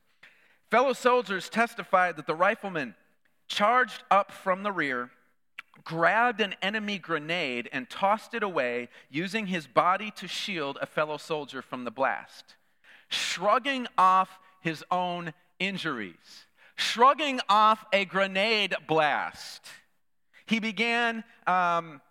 Fellow 0.70 0.92
soldiers 0.92 1.48
testified 1.48 2.18
that 2.18 2.28
the 2.28 2.36
rifleman 2.36 2.96
charged 3.48 4.04
up 4.12 4.34
from 4.34 4.64
the 4.64 4.72
rear, 4.74 5.12
grabbed 5.86 6.42
an 6.42 6.56
enemy 6.62 6.98
grenade, 6.98 7.70
and 7.72 7.90
tossed 7.90 8.34
it 8.34 8.44
away, 8.44 8.90
using 9.10 9.48
his 9.48 9.66
body 9.66 10.12
to 10.18 10.28
shield 10.28 10.78
a 10.82 10.86
fellow 10.86 11.16
soldier 11.16 11.62
from 11.62 11.86
the 11.86 11.90
blast. 11.90 12.56
Shrugging 13.08 13.88
off 13.98 14.40
his 14.60 14.84
own 14.92 15.34
injuries. 15.62 16.48
Shrugging 16.76 17.40
off 17.48 17.86
a 17.94 18.04
grenade 18.06 18.76
blast, 18.88 19.68
he 20.48 20.60
began, 20.60 21.24
um, 21.46 22.02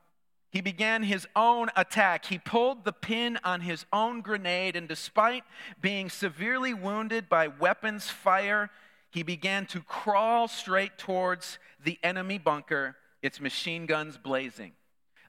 he 0.51 0.61
began 0.61 1.03
his 1.03 1.27
own 1.35 1.69
attack. 1.77 2.25
He 2.27 2.39
pulled 2.39 2.85
the 2.85 2.93
pin 2.93 3.39
on 3.43 3.61
his 3.61 3.85
own 3.93 4.21
grenade, 4.21 4.77
and 4.77 4.87
despite 4.89 5.43
being 5.81 6.09
severely 6.09 6.73
wounded 6.73 7.29
by 7.29 7.49
weapons 7.49 8.09
fire, 8.09 8.71
he 9.11 9.25
began 9.25 9.67
to 9.67 9.81
crawl 9.81 10.47
straight 10.47 10.97
towards 10.97 11.59
the 11.83 11.99
enemy 12.05 12.39
bunker, 12.39 12.97
its 13.23 13.41
machine 13.41 13.87
guns 13.87 14.17
blazing. 14.17 14.73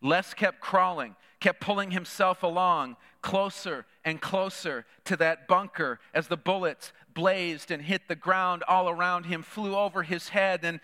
Les 0.04 0.34
kept 0.36 0.62
crawling, 0.62 1.16
kept 1.40 1.62
pulling 1.62 1.92
himself 1.92 2.44
along 2.44 2.96
closer 3.22 3.86
and 4.04 4.20
closer 4.22 4.86
to 5.06 5.16
that 5.16 5.48
bunker 5.48 6.00
as 6.14 6.28
the 6.28 6.38
bullets 6.38 6.92
blazed 7.14 7.72
and 7.72 7.82
hit 7.82 8.08
the 8.08 8.16
ground 8.16 8.64
all 8.68 8.90
around 8.90 9.26
him, 9.26 9.44
flew 9.44 9.76
over 9.76 10.04
his 10.04 10.30
head, 10.30 10.64
and 10.64 10.80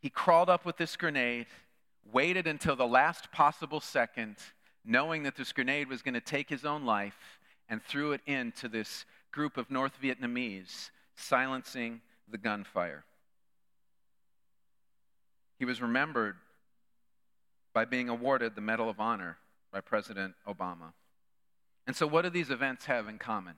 he 0.00 0.10
crawled 0.10 0.48
up 0.48 0.64
with 0.64 0.76
this 0.76 0.96
grenade, 0.96 1.46
waited 2.12 2.46
until 2.46 2.76
the 2.76 2.86
last 2.86 3.32
possible 3.32 3.80
second, 3.80 4.36
knowing 4.84 5.24
that 5.24 5.36
this 5.36 5.52
grenade 5.52 5.88
was 5.88 6.02
going 6.02 6.14
to 6.14 6.20
take 6.20 6.48
his 6.48 6.64
own 6.64 6.84
life, 6.84 7.38
and 7.68 7.82
threw 7.82 8.12
it 8.12 8.22
into 8.26 8.68
this 8.68 9.04
group 9.30 9.56
of 9.56 9.70
North 9.70 10.00
Vietnamese, 10.02 10.90
silencing 11.16 12.00
the 12.30 12.38
gunfire. 12.38 13.04
He 15.58 15.64
was 15.64 15.82
remembered 15.82 16.36
by 17.74 17.84
being 17.84 18.08
awarded 18.08 18.54
the 18.54 18.60
Medal 18.60 18.88
of 18.88 19.00
Honor 19.00 19.38
by 19.72 19.80
President 19.80 20.34
Obama. 20.46 20.92
And 21.86 21.94
so, 21.96 22.06
what 22.06 22.22
do 22.22 22.30
these 22.30 22.50
events 22.50 22.86
have 22.86 23.08
in 23.08 23.18
common? 23.18 23.56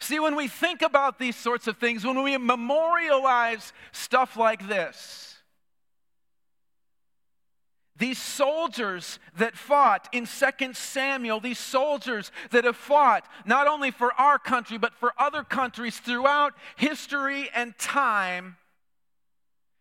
See, 0.00 0.20
when 0.20 0.36
we 0.36 0.48
think 0.48 0.82
about 0.82 1.18
these 1.18 1.36
sorts 1.36 1.66
of 1.66 1.78
things, 1.78 2.04
when 2.04 2.22
we 2.22 2.36
memorialize 2.36 3.72
stuff 3.92 4.36
like 4.36 4.68
this, 4.68 5.34
these 7.96 8.18
soldiers 8.18 9.20
that 9.38 9.56
fought 9.56 10.08
in 10.12 10.26
2 10.26 10.74
Samuel, 10.74 11.38
these 11.38 11.60
soldiers 11.60 12.32
that 12.50 12.64
have 12.64 12.76
fought 12.76 13.26
not 13.46 13.68
only 13.68 13.92
for 13.92 14.12
our 14.14 14.38
country, 14.38 14.78
but 14.78 14.94
for 14.94 15.12
other 15.16 15.44
countries 15.44 15.98
throughout 15.98 16.54
history 16.76 17.48
and 17.54 17.76
time, 17.78 18.56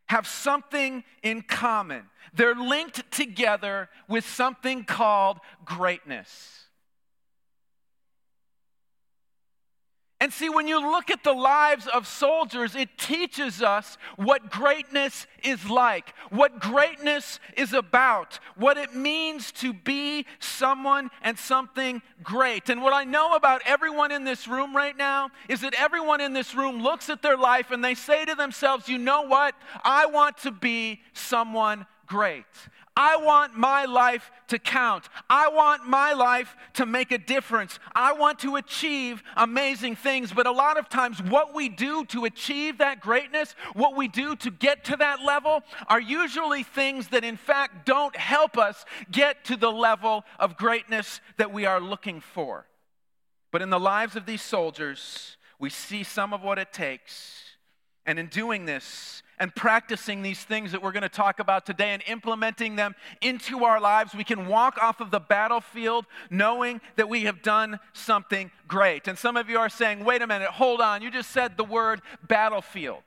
have 0.08 0.28
something 0.28 1.04
in 1.24 1.42
common. 1.42 2.04
They're 2.36 2.56
linked 2.56 3.12
together 3.12 3.90
with 4.08 4.26
something 4.26 4.84
called 4.84 5.40
greatness. 5.66 6.63
And 10.24 10.32
see, 10.32 10.48
when 10.48 10.70
you 10.70 10.80
look 10.80 11.10
at 11.10 11.26
the 11.26 11.34
lives 11.34 11.86
of 11.86 12.08
soldiers, 12.08 12.78
it 12.78 12.98
teaches 12.98 13.62
us 13.62 13.98
what 14.16 14.50
greatness 14.50 15.28
is 15.44 15.70
like, 15.70 16.14
what 16.30 16.62
greatness 16.62 17.42
is 17.58 17.74
about, 17.74 18.40
what 18.56 18.78
it 18.78 18.96
means 18.96 19.52
to 19.52 19.74
be 19.74 20.26
someone 20.40 21.12
and 21.24 21.38
something 21.38 22.02
great. 22.24 22.70
And 22.70 22.82
what 22.82 22.94
I 22.94 23.04
know 23.04 23.36
about 23.36 23.64
everyone 23.66 24.14
in 24.14 24.24
this 24.24 24.48
room 24.48 24.74
right 24.74 24.96
now 24.96 25.30
is 25.50 25.60
that 25.60 25.74
everyone 25.78 26.22
in 26.22 26.32
this 26.32 26.56
room 26.56 26.82
looks 26.82 27.10
at 27.10 27.22
their 27.22 27.36
life 27.36 27.72
and 27.72 27.84
they 27.84 27.94
say 27.94 28.24
to 28.24 28.34
themselves, 28.34 28.88
you 28.88 29.00
know 29.00 29.24
what? 29.24 29.56
I 29.84 30.06
want 30.06 30.38
to 30.44 30.52
be 30.52 31.02
someone 31.12 31.86
great. 32.08 32.46
I 32.96 33.18
want 33.18 33.58
my 33.58 33.86
life 33.86 34.32
to 34.50 34.60
count. 34.60 35.10
I 35.30 35.50
want 35.50 35.88
my 35.88 36.14
life 36.14 36.56
to 36.74 36.86
make 36.86 37.12
a 37.12 37.18
difference. 37.18 37.80
I 37.96 38.14
want 38.14 38.40
to 38.40 38.56
achieve 38.56 39.24
amazing 39.36 39.96
things. 39.96 40.32
But 40.32 40.46
a 40.46 40.52
lot 40.52 40.78
of 40.78 40.90
times, 40.90 41.22
what 41.22 41.56
we 41.56 41.70
do 41.70 42.06
to 42.06 42.26
achieve 42.26 42.78
that 42.78 43.02
greatness, 43.02 43.56
what 43.74 43.96
we 43.96 44.08
do 44.08 44.36
to 44.38 44.52
get 44.52 44.84
to 44.86 44.96
that 44.98 45.24
level, 45.24 45.64
are 45.88 46.02
usually 46.02 46.62
things 46.62 47.08
that, 47.10 47.24
in 47.24 47.38
fact, 47.38 47.86
don't 47.86 48.16
help 48.16 48.58
us 48.58 48.86
get 49.12 49.44
to 49.46 49.58
the 49.58 49.72
level 49.72 50.24
of 50.40 50.56
greatness 50.56 51.20
that 51.38 51.52
we 51.52 51.66
are 51.66 51.80
looking 51.80 52.22
for. 52.22 52.68
But 53.52 53.64
in 53.64 53.72
the 53.72 53.80
lives 53.80 54.16
of 54.16 54.26
these 54.26 54.42
soldiers, 54.42 55.38
we 55.60 55.70
see 55.70 56.04
some 56.04 56.34
of 56.34 56.44
what 56.44 56.60
it 56.60 56.74
takes. 56.74 57.40
And 58.06 58.20
in 58.20 58.28
doing 58.28 58.66
this, 58.66 59.24
and 59.44 59.54
practicing 59.54 60.22
these 60.22 60.42
things 60.42 60.72
that 60.72 60.82
we're 60.82 60.94
going 60.94 61.04
to 61.04 61.10
talk 61.10 61.38
about 61.38 61.66
today 61.66 61.90
and 61.90 62.02
implementing 62.08 62.78
them 62.78 62.96
into 63.20 63.66
our 63.66 63.82
lives, 63.82 64.16
we 64.16 64.24
can 64.24 64.48
walk 64.48 64.78
off 64.82 65.02
of 65.02 65.12
the 65.12 65.20
battlefield 65.20 66.06
knowing 66.30 66.80
that 66.96 67.10
we 67.10 67.24
have 67.26 67.42
done 67.42 67.78
something 67.92 68.50
great. 68.70 69.06
And 69.06 69.18
some 69.18 69.36
of 69.36 69.50
you 69.50 69.60
are 69.60 69.68
saying, 69.68 70.06
wait 70.06 70.22
a 70.22 70.28
minute, 70.28 70.48
hold 70.48 70.80
on, 70.80 71.02
you 71.02 71.12
just 71.12 71.30
said 71.32 71.58
the 71.58 71.66
word 71.66 72.02
battlefield. 72.26 73.04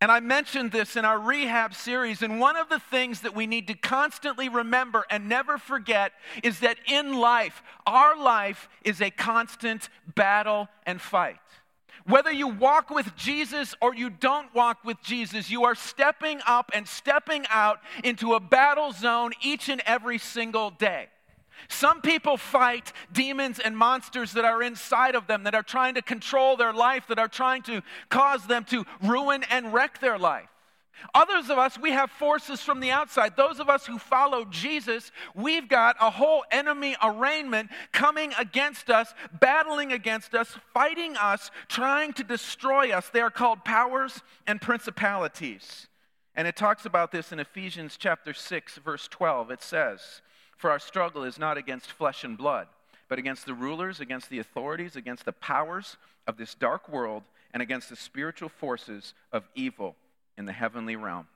And 0.00 0.12
I 0.12 0.20
mentioned 0.20 0.70
this 0.70 0.94
in 0.94 1.04
our 1.04 1.18
rehab 1.18 1.74
series, 1.74 2.22
and 2.22 2.38
one 2.38 2.56
of 2.56 2.68
the 2.68 2.78
things 2.78 3.22
that 3.22 3.34
we 3.34 3.48
need 3.48 3.66
to 3.66 3.74
constantly 3.74 4.48
remember 4.48 5.04
and 5.10 5.28
never 5.28 5.58
forget 5.58 6.12
is 6.44 6.60
that 6.60 6.76
in 6.86 7.18
life, 7.18 7.60
our 7.88 8.16
life 8.16 8.68
is 8.84 9.02
a 9.02 9.10
constant 9.10 9.88
battle 10.14 10.68
and 10.86 11.00
fight. 11.00 11.40
Whether 12.06 12.32
you 12.32 12.48
walk 12.48 12.90
with 12.90 13.14
Jesus 13.16 13.74
or 13.80 13.94
you 13.94 14.10
don't 14.10 14.52
walk 14.54 14.84
with 14.84 15.00
Jesus, 15.02 15.50
you 15.50 15.64
are 15.64 15.74
stepping 15.74 16.40
up 16.46 16.70
and 16.74 16.86
stepping 16.86 17.46
out 17.50 17.80
into 18.02 18.34
a 18.34 18.40
battle 18.40 18.92
zone 18.92 19.32
each 19.42 19.68
and 19.68 19.82
every 19.86 20.18
single 20.18 20.70
day. 20.70 21.08
Some 21.68 22.00
people 22.00 22.36
fight 22.36 22.92
demons 23.12 23.58
and 23.58 23.76
monsters 23.76 24.32
that 24.32 24.44
are 24.44 24.62
inside 24.62 25.14
of 25.14 25.26
them, 25.26 25.44
that 25.44 25.54
are 25.54 25.62
trying 25.62 25.94
to 25.94 26.02
control 26.02 26.56
their 26.56 26.72
life, 26.72 27.06
that 27.08 27.18
are 27.18 27.28
trying 27.28 27.62
to 27.62 27.82
cause 28.08 28.46
them 28.46 28.64
to 28.64 28.84
ruin 29.02 29.44
and 29.50 29.72
wreck 29.72 30.00
their 30.00 30.18
life. 30.18 30.48
Others 31.14 31.50
of 31.50 31.58
us, 31.58 31.78
we 31.78 31.90
have 31.90 32.10
forces 32.10 32.60
from 32.60 32.80
the 32.80 32.90
outside. 32.90 33.36
Those 33.36 33.60
of 33.60 33.68
us 33.68 33.86
who 33.86 33.98
follow 33.98 34.44
Jesus, 34.44 35.10
we've 35.34 35.68
got 35.68 35.96
a 36.00 36.10
whole 36.10 36.44
enemy 36.50 36.96
arraignment 37.02 37.70
coming 37.92 38.32
against 38.38 38.90
us, 38.90 39.14
battling 39.40 39.92
against 39.92 40.34
us, 40.34 40.56
fighting 40.72 41.16
us, 41.16 41.50
trying 41.68 42.12
to 42.14 42.24
destroy 42.24 42.90
us. 42.90 43.08
They 43.08 43.20
are 43.20 43.30
called 43.30 43.64
powers 43.64 44.20
and 44.46 44.60
principalities. 44.60 45.88
And 46.34 46.46
it 46.46 46.56
talks 46.56 46.84
about 46.84 47.12
this 47.12 47.32
in 47.32 47.40
Ephesians 47.40 47.96
chapter 47.98 48.32
6, 48.32 48.78
verse 48.78 49.08
12. 49.08 49.50
It 49.50 49.62
says, 49.62 50.22
For 50.56 50.70
our 50.70 50.78
struggle 50.78 51.24
is 51.24 51.38
not 51.38 51.56
against 51.56 51.90
flesh 51.90 52.24
and 52.24 52.36
blood, 52.38 52.68
but 53.08 53.18
against 53.18 53.46
the 53.46 53.54
rulers, 53.54 54.00
against 54.00 54.30
the 54.30 54.38
authorities, 54.38 54.96
against 54.96 55.24
the 55.24 55.32
powers 55.32 55.96
of 56.26 56.36
this 56.36 56.54
dark 56.54 56.88
world, 56.88 57.24
and 57.52 57.62
against 57.62 57.88
the 57.88 57.96
spiritual 57.96 58.48
forces 58.48 59.12
of 59.32 59.48
evil 59.56 59.96
in 60.40 60.46
the 60.46 60.52
heavenly 60.52 60.96
realm. 60.96 61.28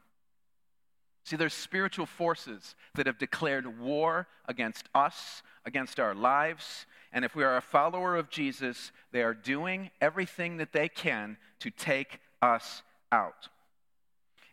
See, 1.25 1.37
there's 1.37 1.55
spiritual 1.55 2.07
forces 2.07 2.75
that 2.95 3.07
have 3.07 3.19
declared 3.19 3.79
war 3.79 4.27
against 4.47 4.89
us, 4.95 5.43
against 5.65 6.01
our 6.01 6.15
lives. 6.15 6.87
And 7.13 7.25
if 7.25 7.37
we 7.37 7.45
are 7.45 7.57
a 7.57 7.63
follower 7.63 8.17
of 8.17 8.31
Jesus, 8.31 8.93
they 9.13 9.23
are 9.23 9.33
doing 9.33 9.91
everything 10.01 10.57
that 10.57 10.73
they 10.73 10.89
can 10.89 11.37
to 11.61 11.71
take 11.71 12.19
us 12.43 12.83
out. 13.13 13.49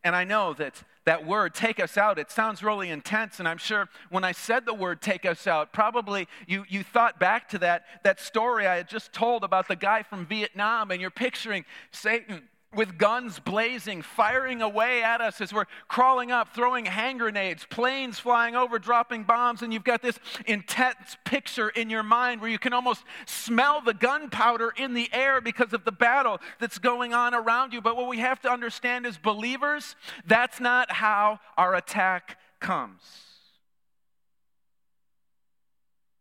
And 0.04 0.16
I 0.16 0.24
know 0.24 0.54
that 0.54 0.84
that 1.06 1.26
word, 1.26 1.54
take 1.54 1.80
us 1.80 1.98
out, 1.98 2.20
it 2.20 2.30
sounds 2.30 2.62
really 2.62 2.90
intense. 2.90 3.40
And 3.40 3.48
I'm 3.48 3.58
sure 3.58 3.90
when 4.10 4.24
I 4.24 4.34
said 4.34 4.66
the 4.66 4.74
word 4.74 5.02
take 5.02 5.26
us 5.26 5.48
out, 5.48 5.74
probably 5.74 6.28
you, 6.46 6.66
you 6.70 6.84
thought 6.84 7.20
back 7.20 7.50
to 7.50 7.58
that, 7.60 7.86
that 8.04 8.20
story 8.20 8.68
I 8.68 8.78
had 8.78 8.88
just 8.88 9.12
told 9.14 9.44
about 9.44 9.68
the 9.68 9.76
guy 9.76 10.04
from 10.04 10.26
Vietnam, 10.26 10.92
and 10.92 11.02
you're 11.02 11.10
picturing 11.10 11.66
Satan 11.92 12.44
with 12.74 12.98
guns 12.98 13.40
blazing, 13.40 14.02
firing 14.02 14.62
away 14.62 15.04
at 15.04 15.20
us 15.20 15.42
as 15.42 15.54
we're 15.54 15.66
crawling 15.90 16.32
up, 16.32 16.56
throwing 16.56 16.86
hand 16.86 17.20
grenades, 17.20 17.66
planes 17.70 18.18
flying 18.18 18.56
over, 18.56 18.80
dropping 18.80 19.24
bombs, 19.24 19.62
and 19.62 19.74
you've 19.74 19.84
got 19.84 20.02
this 20.02 20.18
intense 20.46 21.18
picture 21.26 21.70
in 21.70 21.90
your 21.90 22.04
mind 22.04 22.40
where 22.40 22.50
you 22.50 22.60
can 22.60 22.72
almost 22.72 23.04
smell 23.26 23.82
the 23.82 23.94
gunpowder 23.94 24.72
in 24.78 24.94
the 24.94 25.10
air 25.12 25.42
because 25.42 25.74
of 25.74 25.84
the 25.84 25.92
battle 25.92 26.40
that's 26.60 26.80
going 26.80 27.14
on 27.14 27.34
around 27.34 27.74
you. 27.74 27.82
But 27.82 27.98
what 27.98 28.08
we 28.08 28.20
have 28.20 28.40
to 28.42 28.50
understand 28.50 29.06
as 29.06 29.18
believers, 29.18 29.96
that's 30.26 30.62
not 30.62 30.92
how 30.92 31.40
our 31.58 31.76
attack 31.76 32.38
comes. 32.62 33.02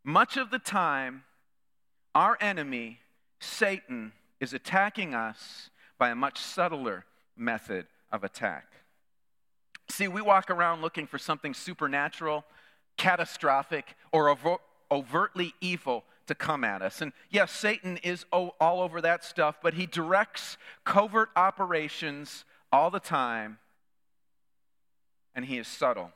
Much 0.02 0.36
of 0.36 0.50
the 0.50 0.58
time, 0.58 1.22
our 2.12 2.36
enemy, 2.40 2.98
Satan, 3.38 4.12
is 4.40 4.52
attacking 4.52 5.14
us 5.14 5.70
by 6.00 6.08
a 6.08 6.16
much 6.16 6.38
subtler 6.38 7.04
method 7.36 7.86
of 8.10 8.24
attack. 8.24 8.72
See, 9.90 10.08
we 10.08 10.22
walk 10.22 10.50
around 10.50 10.80
looking 10.80 11.06
for 11.06 11.18
something 11.18 11.52
supernatural, 11.52 12.44
catastrophic, 12.96 13.96
or 14.10 14.34
overtly 14.90 15.54
evil 15.60 16.04
to 16.26 16.34
come 16.34 16.64
at 16.64 16.80
us. 16.80 17.02
And 17.02 17.12
yes, 17.28 17.52
Satan 17.52 17.98
is 17.98 18.24
all 18.32 18.54
over 18.60 19.02
that 19.02 19.24
stuff, 19.24 19.58
but 19.62 19.74
he 19.74 19.84
directs 19.84 20.56
covert 20.84 21.28
operations 21.36 22.44
all 22.72 22.90
the 22.90 23.00
time, 23.00 23.58
and 25.34 25.44
he 25.44 25.58
is 25.58 25.68
subtle. 25.68 26.12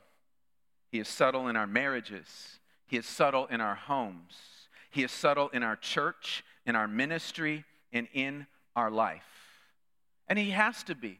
He 0.91 0.99
is 0.99 1.07
subtle 1.07 1.47
in 1.47 1.55
our 1.55 1.67
marriages, 1.67 2.59
he 2.87 2.97
is 2.97 3.05
subtle 3.05 3.45
in 3.47 3.61
our 3.61 3.75
homes, 3.75 4.35
he 4.89 5.03
is 5.03 5.11
subtle 5.11 5.49
in 5.49 5.61
our 5.61 5.75
church, 5.75 6.43
in 6.65 6.75
our 6.75 6.87
ministry, 6.87 7.65
and 7.93 8.07
in 8.13 8.47
our 8.75 8.89
life. 8.89 9.34
And 10.27 10.39
he 10.39 10.51
has 10.51 10.83
to 10.83 10.95
be. 10.95 11.19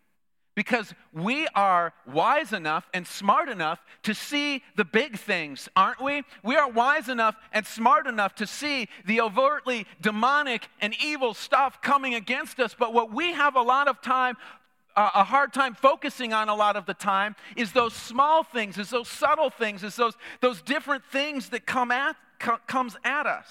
Because 0.55 0.93
we 1.12 1.47
are 1.53 1.93
wise 2.07 2.53
enough 2.53 2.88
and 2.93 3.05
smart 3.05 3.50
enough 3.50 3.79
to 4.03 4.13
see 4.15 4.63
the 4.77 4.85
big 4.85 5.17
things, 5.19 5.67
aren't 5.75 6.01
we? 6.01 6.24
We 6.43 6.55
are 6.55 6.69
wise 6.69 7.09
enough 7.09 7.35
and 7.51 7.67
smart 7.67 8.07
enough 8.07 8.35
to 8.35 8.47
see 8.47 8.88
the 9.05 9.19
overtly 9.19 9.85
demonic 10.00 10.69
and 10.79 10.95
evil 11.03 11.33
stuff 11.33 11.81
coming 11.81 12.15
against 12.15 12.57
us. 12.62 12.74
But 12.77 12.93
what 12.93 13.13
we 13.13 13.33
have 13.33 13.57
a 13.57 13.62
lot 13.62 13.89
of 13.89 14.01
time, 14.01 14.38
a 14.95 15.25
hard 15.25 15.51
time 15.51 15.75
focusing 15.75 16.31
on 16.31 16.47
a 16.47 16.55
lot 16.55 16.77
of 16.77 16.85
the 16.85 16.93
time, 16.93 17.35
is 17.57 17.74
those 17.74 17.93
small 17.93 18.41
things, 18.41 18.77
is 18.77 18.89
those 18.89 19.09
subtle 19.09 19.50
things, 19.50 19.83
is 19.83 19.97
those, 19.97 20.13
those 20.39 20.62
different 20.62 21.03
things 21.12 21.50
that 21.50 21.65
come 21.65 21.91
at, 21.91 22.15
co- 22.39 22.59
comes 22.65 22.95
at 23.03 23.27
us. 23.27 23.47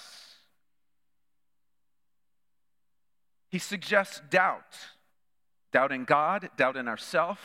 He 3.49 3.59
suggests 3.59 4.23
doubt 4.31 4.94
doubt 5.75 5.91
in 5.91 6.05
God, 6.05 6.49
doubt 6.55 6.77
in 6.77 6.87
ourselves, 6.87 7.41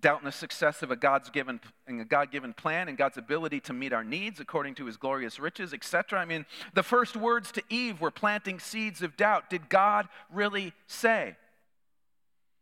doubt 0.00 0.20
in 0.20 0.24
the 0.24 0.32
success 0.32 0.82
of 0.82 0.90
a 0.90 0.96
God's 0.96 1.28
given, 1.28 1.60
a 1.86 2.06
God-given 2.06 2.54
plan 2.54 2.88
and 2.88 2.96
God's 2.96 3.18
ability 3.18 3.60
to 3.60 3.74
meet 3.74 3.92
our 3.92 4.02
needs 4.02 4.40
according 4.40 4.76
to 4.76 4.86
his 4.86 4.96
glorious 4.96 5.38
riches, 5.38 5.74
etc. 5.74 6.18
I 6.18 6.24
mean, 6.24 6.46
the 6.72 6.82
first 6.82 7.18
words 7.18 7.52
to 7.52 7.62
Eve 7.68 8.00
were 8.00 8.10
planting 8.10 8.60
seeds 8.60 9.02
of 9.02 9.14
doubt. 9.18 9.50
Did 9.50 9.68
God 9.68 10.08
really 10.32 10.72
say? 10.86 11.36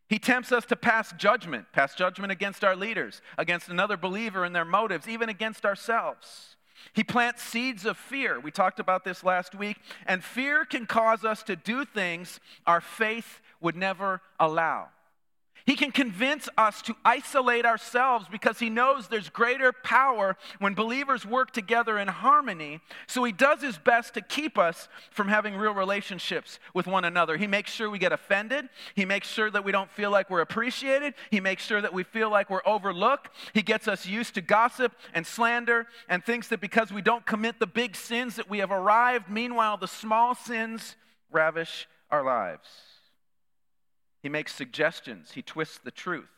He 0.09 0.19
tempts 0.19 0.51
us 0.51 0.65
to 0.65 0.75
pass 0.75 1.13
judgment, 1.13 1.67
pass 1.73 1.95
judgment 1.95 2.33
against 2.33 2.65
our 2.65 2.75
leaders, 2.75 3.23
against 3.39 3.69
another 3.69 3.97
believer 3.97 4.45
and 4.45 4.53
their 4.53 4.65
motives, 4.65 5.07
even 5.07 5.29
against 5.29 5.65
ourselves. 5.65 6.57
He 6.93 7.05
plants 7.05 7.41
seeds 7.41 7.87
of 7.87 7.97
fear. 7.97 8.41
We 8.41 8.51
talked 8.51 8.81
about 8.81 9.05
this 9.05 9.23
last 9.23 9.55
week. 9.55 9.77
And 10.07 10.25
fear 10.25 10.65
can 10.65 10.87
cause 10.87 11.25
us 11.25 11.45
to 11.45 11.55
do 11.55 11.85
things 11.85 12.41
our 12.67 12.81
faith 12.81 13.41
would 13.61 13.77
never 13.77 14.21
allow. 14.41 14.89
He 15.67 15.77
can 15.77 15.93
convince 15.93 16.47
us 16.59 16.83
to 16.83 16.95
isolate 17.07 17.65
ourselves 17.65 18.27
because 18.31 18.59
he 18.59 18.69
knows 18.69 19.09
there's 19.09 19.31
greater 19.31 19.73
power 19.73 20.37
when 20.59 20.75
believers 20.75 21.25
work 21.25 21.53
together 21.53 21.99
in 21.99 22.09
harmony. 22.09 22.81
So 23.07 23.25
he 23.25 23.33
does 23.33 23.63
his 23.63 23.79
best 23.79 24.13
to 24.15 24.21
keep 24.21 24.59
us 24.59 24.89
from 25.11 25.29
having 25.29 25.57
real 25.57 25.73
relationships 25.73 26.59
with 26.75 26.87
one 26.87 27.07
another. 27.07 27.39
He 27.39 27.47
makes 27.47 27.73
sure 27.73 27.89
we 27.89 27.99
get 27.99 28.13
offended. 28.13 28.69
He 28.95 29.07
makes 29.07 29.27
sure 29.27 29.51
that 29.51 29.65
we 29.65 29.73
don't 29.73 29.91
feel 29.91 30.11
like 30.11 30.29
we're 30.29 30.43
appreciated. 30.43 31.15
He 31.31 31.41
makes 31.41 31.65
sure 31.65 31.81
that 31.81 31.95
we 31.95 32.03
feel 32.03 32.31
like 32.31 32.51
we're 32.51 32.61
overlooked. 32.67 33.31
He 33.55 33.63
gets 33.63 33.89
us 33.89 34.05
used 34.05 34.35
to 34.35 34.43
gossip 34.43 34.93
and 35.15 35.27
slander 35.27 35.87
and 36.11 36.23
thinks 36.23 36.49
that 36.49 36.61
because 36.61 36.93
we 36.93 37.01
don't 37.01 37.25
commit 37.25 37.59
the 37.59 37.67
big 37.67 37.97
sins 37.97 38.37
that 38.37 38.51
we 38.51 38.59
have 38.59 38.71
arrived. 38.71 39.31
Meanwhile, 39.31 39.79
the 39.79 39.89
small 39.89 40.35
sins 40.35 40.97
ravish 41.33 41.89
our 42.11 42.23
lives. 42.23 42.69
He 44.25 44.31
makes 44.31 44.55
suggestions, 44.55 45.33
he 45.33 45.43
twists 45.43 45.77
the 45.77 45.91
truth. 45.91 46.31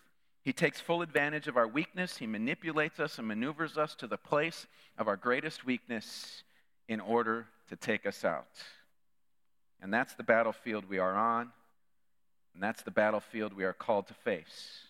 He 0.43 0.53
takes 0.53 0.81
full 0.81 1.03
advantage 1.03 1.47
of 1.47 1.57
our 1.57 1.69
weakness. 1.69 2.17
He 2.17 2.27
manipulates 2.27 2.99
us 2.99 3.17
and 3.17 3.29
maneuvers 3.29 3.79
us 3.79 3.95
to 3.97 4.09
the 4.09 4.17
place 4.17 4.67
of 4.99 5.07
our 5.07 5.17
greatest 5.17 5.65
weakness 5.65 6.43
in 6.89 6.99
order 6.99 7.47
to 7.69 7.77
take 7.77 8.05
us 8.05 8.25
out. 8.25 8.49
And 9.81 9.95
that's 9.95 10.15
the 10.15 10.25
battlefield 10.25 10.89
we 10.89 10.99
are 10.99 11.15
on, 11.15 11.53
and 12.55 12.61
that's 12.61 12.83
the 12.83 12.91
battlefield 12.91 13.53
we 13.53 13.63
are 13.63 13.73
called 13.73 14.09
to 14.09 14.15
face. 14.15 14.81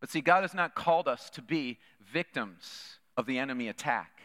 But 0.00 0.10
see, 0.10 0.22
God 0.22 0.42
has 0.42 0.52
not 0.52 0.74
called 0.74 1.06
us 1.06 1.30
to 1.30 1.42
be 1.42 1.78
victims 2.12 2.98
of 3.16 3.26
the 3.26 3.38
enemy 3.38 3.68
attack. 3.68 4.19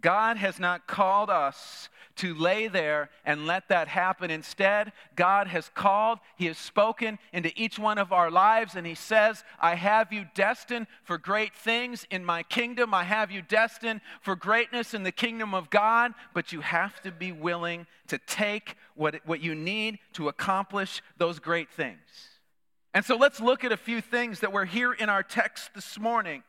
God 0.00 0.36
has 0.36 0.58
not 0.58 0.86
called 0.86 1.30
us 1.30 1.88
to 2.18 2.34
lay 2.34 2.66
there 2.66 3.10
and 3.24 3.46
let 3.46 3.68
that 3.68 3.88
happen. 3.88 4.30
Instead, 4.30 4.92
God 5.14 5.46
has 5.46 5.70
called, 5.72 6.18
He 6.36 6.46
has 6.46 6.58
spoken 6.58 7.18
into 7.32 7.52
each 7.54 7.78
one 7.78 7.96
of 7.96 8.12
our 8.12 8.30
lives, 8.30 8.74
and 8.74 8.86
He 8.86 8.96
says, 8.96 9.44
I 9.60 9.76
have 9.76 10.12
you 10.12 10.26
destined 10.34 10.88
for 11.04 11.16
great 11.16 11.54
things 11.54 12.06
in 12.10 12.24
my 12.24 12.42
kingdom. 12.42 12.92
I 12.92 13.04
have 13.04 13.30
you 13.30 13.40
destined 13.40 14.00
for 14.20 14.34
greatness 14.34 14.94
in 14.94 15.04
the 15.04 15.12
kingdom 15.12 15.54
of 15.54 15.70
God, 15.70 16.12
but 16.34 16.52
you 16.52 16.60
have 16.60 17.00
to 17.02 17.12
be 17.12 17.30
willing 17.30 17.86
to 18.08 18.18
take 18.18 18.74
what, 18.94 19.20
what 19.24 19.40
you 19.40 19.54
need 19.54 19.98
to 20.14 20.28
accomplish 20.28 21.02
those 21.18 21.38
great 21.38 21.70
things. 21.70 22.00
And 22.94 23.04
so 23.04 23.16
let's 23.16 23.38
look 23.38 23.64
at 23.64 23.70
a 23.70 23.76
few 23.76 24.00
things 24.00 24.40
that 24.40 24.52
were 24.52 24.64
here 24.64 24.92
in 24.92 25.08
our 25.08 25.22
text 25.22 25.70
this 25.74 25.98
morning 25.98 26.42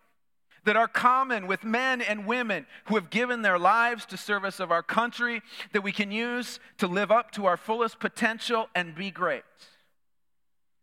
that 0.70 0.78
are 0.78 0.88
common 0.88 1.48
with 1.48 1.64
men 1.64 2.00
and 2.00 2.28
women 2.28 2.64
who 2.86 2.94
have 2.94 3.10
given 3.10 3.42
their 3.42 3.58
lives 3.58 4.06
to 4.06 4.16
service 4.16 4.60
of 4.60 4.72
our 4.72 4.84
country 4.84 5.42
that 5.72 5.82
we 5.82 5.92
can 5.92 6.12
use 6.12 6.60
to 6.78 6.86
live 6.86 7.10
up 7.10 7.32
to 7.32 7.48
our 7.48 7.58
fullest 7.58 8.00
potential 8.00 8.70
and 8.76 8.94
be 8.94 9.10
great. 9.10 9.42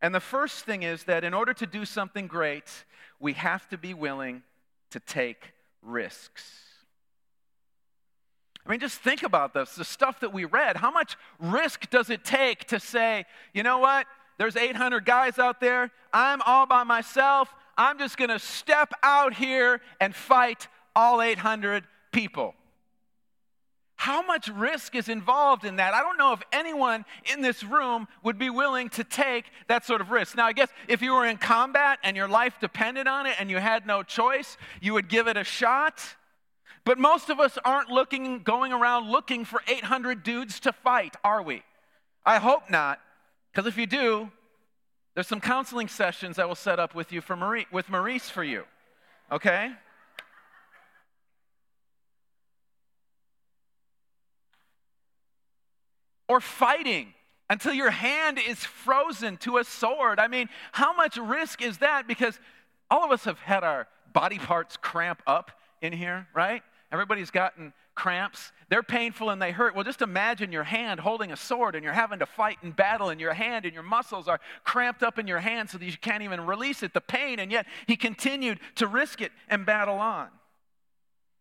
And 0.02 0.12
the 0.12 0.18
first 0.18 0.64
thing 0.64 0.82
is 0.82 1.04
that 1.04 1.22
in 1.22 1.32
order 1.32 1.54
to 1.54 1.66
do 1.66 1.84
something 1.84 2.26
great, 2.26 2.64
we 3.20 3.34
have 3.34 3.68
to 3.68 3.78
be 3.78 3.94
willing 3.94 4.42
to 4.90 4.98
take 4.98 5.52
risks. 5.82 6.64
I 8.66 8.70
mean, 8.70 8.80
just 8.80 8.98
think 8.98 9.22
about 9.22 9.54
this 9.54 9.76
the 9.76 9.84
stuff 9.84 10.18
that 10.18 10.32
we 10.32 10.46
read. 10.46 10.78
How 10.78 10.90
much 10.90 11.16
risk 11.38 11.90
does 11.90 12.10
it 12.10 12.24
take 12.24 12.64
to 12.64 12.80
say, 12.80 13.24
you 13.54 13.62
know 13.62 13.78
what? 13.78 14.08
There's 14.36 14.56
800 14.56 15.04
guys 15.04 15.38
out 15.38 15.60
there. 15.60 15.92
I'm 16.12 16.42
all 16.42 16.66
by 16.66 16.82
myself. 16.82 17.54
I'm 17.76 17.98
just 17.98 18.16
going 18.16 18.30
to 18.30 18.38
step 18.38 18.92
out 19.02 19.34
here 19.34 19.80
and 20.00 20.14
fight 20.14 20.68
all 20.94 21.20
800 21.20 21.84
people. 22.12 22.54
How 23.96 24.24
much 24.24 24.48
risk 24.48 24.94
is 24.94 25.08
involved 25.08 25.64
in 25.64 25.76
that? 25.76 25.94
I 25.94 26.00
don't 26.00 26.18
know 26.18 26.32
if 26.34 26.42
anyone 26.52 27.04
in 27.32 27.40
this 27.40 27.64
room 27.64 28.06
would 28.22 28.38
be 28.38 28.50
willing 28.50 28.90
to 28.90 29.04
take 29.04 29.46
that 29.68 29.86
sort 29.86 30.02
of 30.02 30.10
risk. 30.10 30.36
Now, 30.36 30.46
I 30.46 30.52
guess 30.52 30.68
if 30.86 31.00
you 31.00 31.14
were 31.14 31.26
in 31.26 31.38
combat 31.38 31.98
and 32.02 32.16
your 32.16 32.28
life 32.28 32.54
depended 32.60 33.06
on 33.06 33.26
it 33.26 33.36
and 33.38 33.50
you 33.50 33.56
had 33.56 33.86
no 33.86 34.02
choice, 34.02 34.58
you 34.82 34.92
would 34.92 35.08
give 35.08 35.28
it 35.28 35.38
a 35.38 35.44
shot. 35.44 36.16
But 36.84 36.98
most 36.98 37.30
of 37.30 37.40
us 37.40 37.58
aren't 37.64 37.88
looking, 37.88 38.42
going 38.42 38.72
around 38.72 39.10
looking 39.10 39.44
for 39.44 39.62
800 39.66 40.22
dudes 40.22 40.60
to 40.60 40.72
fight, 40.72 41.16
are 41.24 41.42
we? 41.42 41.62
I 42.24 42.38
hope 42.38 42.70
not, 42.70 43.00
because 43.52 43.66
if 43.66 43.78
you 43.78 43.86
do, 43.86 44.30
there's 45.16 45.26
some 45.26 45.40
counseling 45.40 45.88
sessions 45.88 46.38
I 46.38 46.44
will 46.44 46.54
set 46.54 46.78
up 46.78 46.94
with 46.94 47.10
you 47.10 47.22
for 47.22 47.36
Marie, 47.36 47.66
with 47.72 47.88
Maurice 47.88 48.28
for 48.28 48.44
you. 48.44 48.64
Okay? 49.32 49.72
Or 56.28 56.38
fighting 56.38 57.14
until 57.48 57.72
your 57.72 57.90
hand 57.90 58.38
is 58.46 58.58
frozen 58.58 59.38
to 59.38 59.56
a 59.56 59.64
sword. 59.64 60.20
I 60.20 60.28
mean, 60.28 60.50
how 60.72 60.94
much 60.94 61.16
risk 61.16 61.62
is 61.62 61.78
that? 61.78 62.06
Because 62.06 62.38
all 62.90 63.02
of 63.02 63.10
us 63.10 63.24
have 63.24 63.38
had 63.38 63.64
our 63.64 63.88
body 64.12 64.38
parts 64.38 64.76
cramp 64.76 65.22
up 65.26 65.50
in 65.80 65.94
here, 65.94 66.26
right? 66.34 66.62
Everybody's 66.92 67.30
gotten 67.30 67.72
cramps. 67.96 68.52
They're 68.68 68.84
painful 68.84 69.30
and 69.30 69.42
they 69.42 69.50
hurt. 69.50 69.74
Well, 69.74 69.82
just 69.82 70.02
imagine 70.02 70.52
your 70.52 70.64
hand 70.64 71.00
holding 71.00 71.32
a 71.32 71.36
sword 71.36 71.74
and 71.74 71.82
you're 71.82 71.92
having 71.92 72.20
to 72.20 72.26
fight 72.26 72.58
and 72.62 72.76
battle, 72.76 73.08
and 73.08 73.20
your 73.20 73.32
hand 73.32 73.64
and 73.64 73.74
your 73.74 73.82
muscles 73.82 74.28
are 74.28 74.38
cramped 74.62 75.02
up 75.02 75.18
in 75.18 75.26
your 75.26 75.40
hand 75.40 75.70
so 75.70 75.78
that 75.78 75.84
you 75.84 75.96
can't 75.96 76.22
even 76.22 76.46
release 76.46 76.84
it, 76.84 76.94
the 76.94 77.00
pain, 77.00 77.40
and 77.40 77.50
yet 77.50 77.66
he 77.86 77.96
continued 77.96 78.60
to 78.76 78.86
risk 78.86 79.20
it 79.20 79.32
and 79.48 79.66
battle 79.66 79.96
on. 79.96 80.28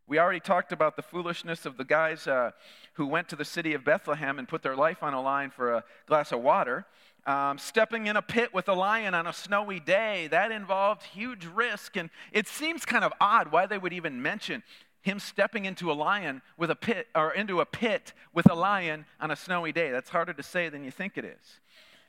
We 0.08 0.20
already 0.20 0.40
talked 0.40 0.72
about 0.72 0.96
the 0.96 1.02
foolishness 1.02 1.66
of 1.66 1.78
the 1.78 1.84
guys 1.84 2.28
uh, 2.28 2.52
who 2.94 3.08
went 3.08 3.28
to 3.30 3.36
the 3.36 3.46
city 3.46 3.74
of 3.74 3.84
Bethlehem 3.84 4.38
and 4.38 4.48
put 4.48 4.62
their 4.62 4.76
life 4.76 5.02
on 5.02 5.14
a 5.14 5.22
line 5.22 5.50
for 5.50 5.74
a 5.74 5.84
glass 6.08 6.32
of 6.32 6.42
water. 6.42 6.86
Um, 7.26 7.58
stepping 7.58 8.06
in 8.06 8.16
a 8.16 8.22
pit 8.22 8.54
with 8.54 8.70
a 8.70 8.74
lion 8.74 9.16
on 9.16 9.26
a 9.26 9.34
snowy 9.34 9.80
day, 9.80 10.28
that 10.28 10.52
involved 10.52 11.02
huge 11.02 11.48
risk. 11.48 11.98
And 11.98 12.12
it 12.32 12.48
seems 12.48 12.86
kind 12.86 13.04
of 13.04 13.12
odd 13.20 13.52
why 13.52 13.66
they 13.66 13.80
would 13.80 13.94
even 13.94 14.22
mention 14.22 14.62
him 15.06 15.20
stepping 15.20 15.66
into 15.66 15.92
a 15.92 15.94
lion 15.94 16.42
with 16.58 16.72
a 16.72 16.76
pit 16.76 17.08
or 17.14 17.32
into 17.32 17.62
a 17.62 17.66
pit 17.66 18.12
with 18.34 18.50
a 18.50 18.56
lion 18.56 19.06
on 19.22 19.30
a 19.30 19.36
snowy 19.36 19.72
day. 19.72 19.92
That's 19.92 20.10
harder 20.10 20.34
to 20.34 20.42
say 20.42 20.68
than 20.68 20.84
you 20.84 20.90
think 20.90 21.16
it 21.16 21.26
is. 21.26 21.60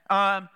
Um, 0.09 0.49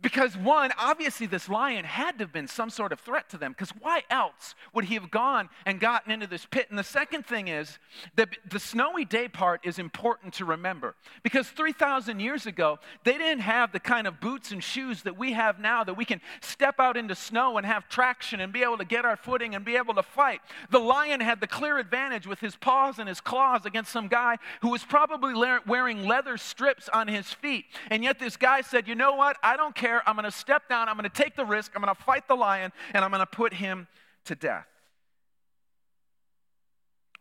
because, 0.00 0.36
one, 0.36 0.70
obviously 0.78 1.26
this 1.26 1.48
lion 1.48 1.84
had 1.84 2.18
to 2.18 2.24
have 2.24 2.32
been 2.32 2.46
some 2.46 2.70
sort 2.70 2.92
of 2.92 3.00
threat 3.00 3.28
to 3.30 3.38
them, 3.38 3.52
because 3.52 3.70
why 3.80 4.02
else 4.10 4.54
would 4.72 4.84
he 4.84 4.94
have 4.94 5.10
gone 5.10 5.48
and 5.66 5.80
gotten 5.80 6.12
into 6.12 6.28
this 6.28 6.46
pit? 6.46 6.68
And 6.70 6.78
the 6.78 6.84
second 6.84 7.26
thing 7.26 7.48
is 7.48 7.78
that 8.14 8.28
the 8.48 8.60
snowy 8.60 9.04
day 9.04 9.26
part 9.26 9.60
is 9.64 9.78
important 9.80 10.34
to 10.34 10.44
remember, 10.44 10.94
because 11.24 11.48
3,000 11.48 12.20
years 12.20 12.46
ago, 12.46 12.78
they 13.02 13.18
didn't 13.18 13.40
have 13.40 13.72
the 13.72 13.80
kind 13.80 14.06
of 14.06 14.20
boots 14.20 14.52
and 14.52 14.62
shoes 14.62 15.02
that 15.02 15.18
we 15.18 15.32
have 15.32 15.58
now 15.58 15.82
that 15.82 15.94
we 15.94 16.04
can 16.04 16.20
step 16.40 16.78
out 16.78 16.96
into 16.96 17.16
snow 17.16 17.56
and 17.56 17.66
have 17.66 17.88
traction 17.88 18.40
and 18.40 18.52
be 18.52 18.62
able 18.62 18.78
to 18.78 18.84
get 18.84 19.04
our 19.04 19.16
footing 19.16 19.56
and 19.56 19.64
be 19.64 19.76
able 19.76 19.94
to 19.94 20.02
fight. 20.04 20.40
The 20.70 20.78
lion 20.78 21.20
had 21.20 21.40
the 21.40 21.48
clear 21.48 21.76
advantage 21.76 22.26
with 22.26 22.38
his 22.38 22.54
paws 22.54 23.00
and 23.00 23.08
his 23.08 23.20
claws 23.20 23.66
against 23.66 23.90
some 23.90 24.06
guy 24.06 24.36
who 24.60 24.68
was 24.68 24.84
probably 24.84 25.34
wearing 25.66 26.06
leather 26.06 26.36
strips 26.36 26.88
on 26.90 27.08
his 27.08 27.32
feet. 27.32 27.64
And 27.90 28.04
yet 28.04 28.20
this 28.20 28.36
guy 28.36 28.60
said, 28.60 28.86
You 28.86 28.94
know 28.94 29.14
what? 29.14 29.36
I 29.42 29.56
don't 29.56 29.74
care 29.74 29.87
care. 29.88 30.02
I'm 30.06 30.16
going 30.16 30.24
to 30.24 30.30
step 30.30 30.68
down. 30.68 30.88
I'm 30.88 30.96
going 30.96 31.08
to 31.08 31.22
take 31.22 31.36
the 31.36 31.44
risk. 31.44 31.72
I'm 31.74 31.82
going 31.82 31.94
to 31.94 32.02
fight 32.02 32.28
the 32.28 32.36
lion, 32.36 32.72
and 32.92 33.04
I'm 33.04 33.10
going 33.10 33.20
to 33.20 33.26
put 33.26 33.54
him 33.54 33.88
to 34.26 34.34
death. 34.34 34.66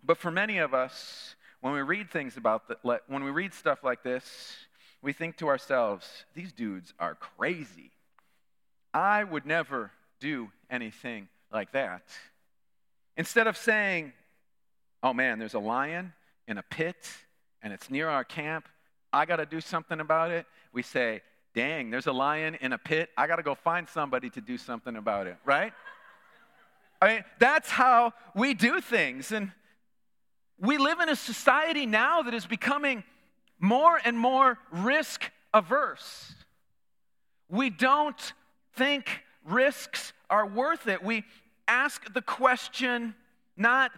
But 0.03 0.17
for 0.17 0.32
many 0.32 0.58
of 0.60 0.73
us, 0.73 1.36
when 1.62 1.73
we 1.73 1.82
read 1.82 2.10
things 2.10 2.38
about 2.38 2.67
that, 2.67 3.01
when 3.08 3.23
we 3.23 3.32
read 3.32 3.53
stuff 3.53 3.84
like 3.84 4.03
this, 4.03 4.56
we 5.01 5.13
think 5.13 5.38
to 5.38 5.47
ourselves, 5.47 6.25
these 6.34 6.51
dudes 6.51 6.93
are 6.99 7.15
crazy. 7.15 7.91
I 8.93 9.23
would 9.23 9.45
never 9.45 9.91
do 10.19 10.49
anything 10.69 11.27
like 11.51 11.71
that. 11.73 12.03
Instead 13.15 13.47
of 13.47 13.58
saying, 13.58 14.13
oh 15.03 15.13
man, 15.13 15.39
there's 15.39 15.53
a 15.53 15.60
lion 15.60 16.13
in 16.47 16.58
a 16.58 16.63
pit 16.63 17.10
and 17.62 17.73
it's 17.73 17.89
near 17.89 18.10
our 18.10 18.23
camp, 18.23 18.67
I 19.12 19.25
got 19.25 19.38
to 19.38 19.45
do 19.45 19.62
something 19.62 19.99
about 19.99 20.32
it, 20.32 20.45
we 20.73 20.84
say, 20.84 21.21
dang, 21.58 21.89
there's 21.89 22.06
a 22.06 22.13
lion 22.13 22.56
in 22.62 22.72
a 22.72 22.78
pit. 22.78 23.10
I 23.17 23.26
got 23.26 23.38
to 23.38 23.43
go 23.43 23.56
find 23.56 23.89
somebody 23.89 24.30
to 24.30 24.41
do 24.41 24.60
something 24.60 24.96
about 24.96 25.26
it, 25.26 25.38
right? 25.43 25.74
I 27.02 27.08
mean, 27.08 27.24
that's 27.39 27.67
how 27.67 28.13
we 28.36 28.54
do 28.54 28.80
things. 28.80 29.32
And 29.32 29.52
we 30.60 30.78
live 30.78 31.00
in 31.00 31.10
a 31.10 31.15
society 31.15 31.88
now 31.88 32.22
that 32.22 32.36
is 32.36 32.46
becoming 32.46 33.04
more 33.60 34.00
and 34.06 34.20
more 34.20 34.60
risk 34.72 35.32
averse. 35.52 36.36
We 37.50 37.72
don't 37.72 38.34
think 38.76 39.24
risks 39.43 40.13
are 40.30 40.46
worth 40.46 40.86
it. 40.86 41.04
We 41.04 41.24
ask 41.67 42.13
the 42.13 42.22
question 42.22 43.15
not 43.56 43.89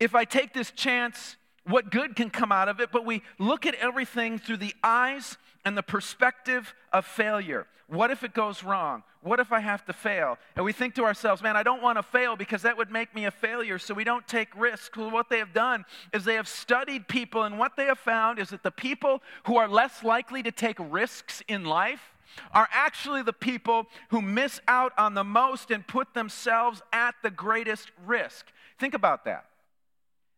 if 0.00 0.14
I 0.14 0.24
take 0.24 0.54
this 0.54 0.70
chance, 0.70 1.36
what 1.66 1.90
good 1.90 2.16
can 2.16 2.30
come 2.30 2.50
out 2.50 2.70
of 2.70 2.80
it, 2.80 2.90
but 2.90 3.04
we 3.04 3.20
look 3.38 3.66
at 3.66 3.74
everything 3.74 4.38
through 4.38 4.56
the 4.56 4.74
eyes 4.82 5.36
and 5.64 5.76
the 5.76 5.82
perspective 5.82 6.74
of 6.92 7.06
failure. 7.06 7.66
What 7.86 8.10
if 8.10 8.24
it 8.24 8.34
goes 8.34 8.64
wrong? 8.64 9.02
What 9.20 9.40
if 9.40 9.52
I 9.52 9.60
have 9.60 9.84
to 9.86 9.92
fail? 9.92 10.38
And 10.56 10.64
we 10.64 10.72
think 10.72 10.94
to 10.94 11.04
ourselves, 11.04 11.42
man, 11.42 11.56
I 11.56 11.62
don't 11.62 11.82
want 11.82 11.98
to 11.98 12.02
fail 12.02 12.36
because 12.36 12.62
that 12.62 12.76
would 12.76 12.90
make 12.90 13.14
me 13.14 13.24
a 13.24 13.30
failure, 13.30 13.78
so 13.78 13.94
we 13.94 14.04
don't 14.04 14.26
take 14.26 14.48
risks. 14.56 14.96
Well, 14.96 15.10
what 15.10 15.28
they 15.28 15.38
have 15.38 15.52
done 15.52 15.84
is 16.12 16.24
they 16.24 16.34
have 16.34 16.48
studied 16.48 17.08
people, 17.08 17.42
and 17.42 17.58
what 17.58 17.76
they 17.76 17.86
have 17.86 17.98
found 17.98 18.38
is 18.38 18.50
that 18.50 18.62
the 18.62 18.70
people 18.70 19.22
who 19.46 19.56
are 19.56 19.68
less 19.68 20.02
likely 20.02 20.42
to 20.42 20.52
take 20.52 20.76
risks 20.78 21.42
in 21.48 21.64
life 21.64 22.14
are 22.52 22.68
actually 22.72 23.22
the 23.22 23.32
people 23.32 23.86
who 24.10 24.20
miss 24.20 24.60
out 24.66 24.92
on 24.98 25.14
the 25.14 25.24
most 25.24 25.70
and 25.70 25.86
put 25.86 26.14
themselves 26.14 26.82
at 26.92 27.14
the 27.22 27.30
greatest 27.30 27.90
risk. 28.04 28.46
Think 28.78 28.94
about 28.94 29.24
that. 29.24 29.46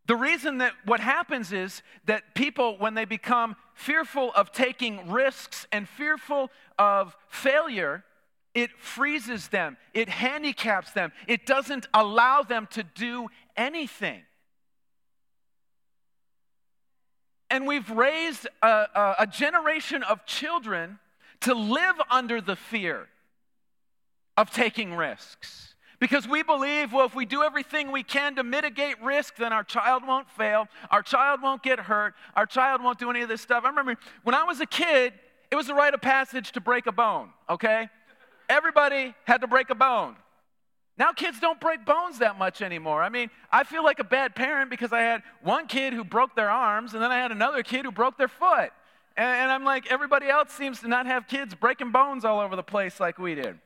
The 0.07 0.17
reason 0.17 0.59
that 0.59 0.73
what 0.85 1.01
happens 1.01 1.53
is 1.53 1.83
that 2.05 2.35
people, 2.35 2.79
when 2.79 2.95
they 2.95 3.05
become 3.05 3.57
fearful 3.75 4.33
of 4.35 4.53
taking 4.53 5.11
risks 5.11 5.67
and 5.73 5.89
fearful 5.89 6.51
of 6.79 7.17
failure, 7.29 8.05
it 8.55 8.71
freezes 8.79 9.49
them, 9.49 9.77
it 9.93 10.09
handicaps 10.09 10.93
them, 10.93 11.13
it 11.27 11.45
doesn't 11.45 11.89
allow 11.93 12.43
them 12.43 12.69
to 12.73 12.83
do 12.83 13.27
anything. 13.57 14.23
And 17.51 17.67
we've 17.67 17.91
raised 17.91 18.49
a, 18.63 18.67
a, 18.67 19.15
a 19.21 19.27
generation 19.27 20.03
of 20.03 20.25
children 20.25 20.99
to 21.41 21.55
live 21.55 21.97
under 22.11 22.41
the 22.41 22.57
fear 22.57 23.09
of 24.37 24.51
taking 24.51 24.95
risks. 24.95 25.76
Because 25.99 26.29
we 26.29 26.43
believe, 26.43 26.93
well, 26.93 27.07
if 27.07 27.15
we 27.15 27.25
do 27.25 27.43
everything 27.43 27.91
we 27.91 28.03
can 28.03 28.37
to 28.37 28.45
mitigate 28.45 29.01
risk, 29.03 29.37
then 29.37 29.53
our 29.53 29.65
child 29.65 30.07
won't 30.07 30.29
fail, 30.31 30.69
our 30.91 31.03
child 31.03 31.41
won't 31.43 31.63
get 31.63 31.81
hurt, 31.81 32.15
our 32.35 32.45
child 32.45 32.83
won't 32.83 32.99
do 32.99 33.09
any 33.09 33.23
of 33.23 33.29
this 33.29 33.41
stuff. 33.41 33.65
I 33.65 33.69
remember 33.69 33.97
when 34.23 34.35
I 34.35 34.45
was 34.45 34.61
a 34.61 34.67
kid, 34.67 35.15
it 35.51 35.57
was 35.57 35.69
a 35.69 35.75
rite 35.75 35.95
of 35.95 36.03
passage 36.03 36.53
to 36.53 36.61
break 36.61 36.87
a 36.87 36.93
bone, 36.93 37.31
okay? 37.49 37.89
Everybody 38.49 39.15
had 39.25 39.41
to 39.41 39.47
break 39.47 39.71
a 39.71 39.75
bone. 39.75 40.17
Now 40.99 41.13
kids 41.13 41.41
don't 41.41 41.61
break 41.61 41.85
bones 41.85 42.19
that 42.19 42.39
much 42.39 42.63
anymore. 42.63 43.03
I 43.03 43.09
mean, 43.09 43.31
I 43.51 43.65
feel 43.65 43.85
like 43.85 43.99
a 43.99 44.05
bad 44.05 44.35
parent 44.35 44.71
because 44.71 44.93
I 44.93 45.01
had 45.01 45.23
one 45.43 45.67
kid 45.67 45.93
who 45.93 46.05
broke 46.05 46.35
their 46.35 46.51
arms 46.51 46.95
and 46.95 47.03
then 47.03 47.11
I 47.11 47.17
had 47.19 47.33
another 47.33 47.63
kid 47.63 47.85
who 47.85 47.93
broke 47.93 48.17
their 48.17 48.29
foot. 48.29 48.71
And, 49.19 49.51
I'm 49.51 49.65
like, 49.65 49.91
everybody 49.91 50.29
else 50.29 50.53
seems 50.53 50.81
to 50.81 50.89
not 50.89 51.07
have 51.07 51.27
kids 51.27 51.55
breaking 51.55 51.91
bones 51.91 52.27
all 52.27 52.39
over 52.39 52.55
the 52.55 52.63
place 52.63 53.01
like 53.01 53.19
we 53.19 53.35
did. 53.35 53.59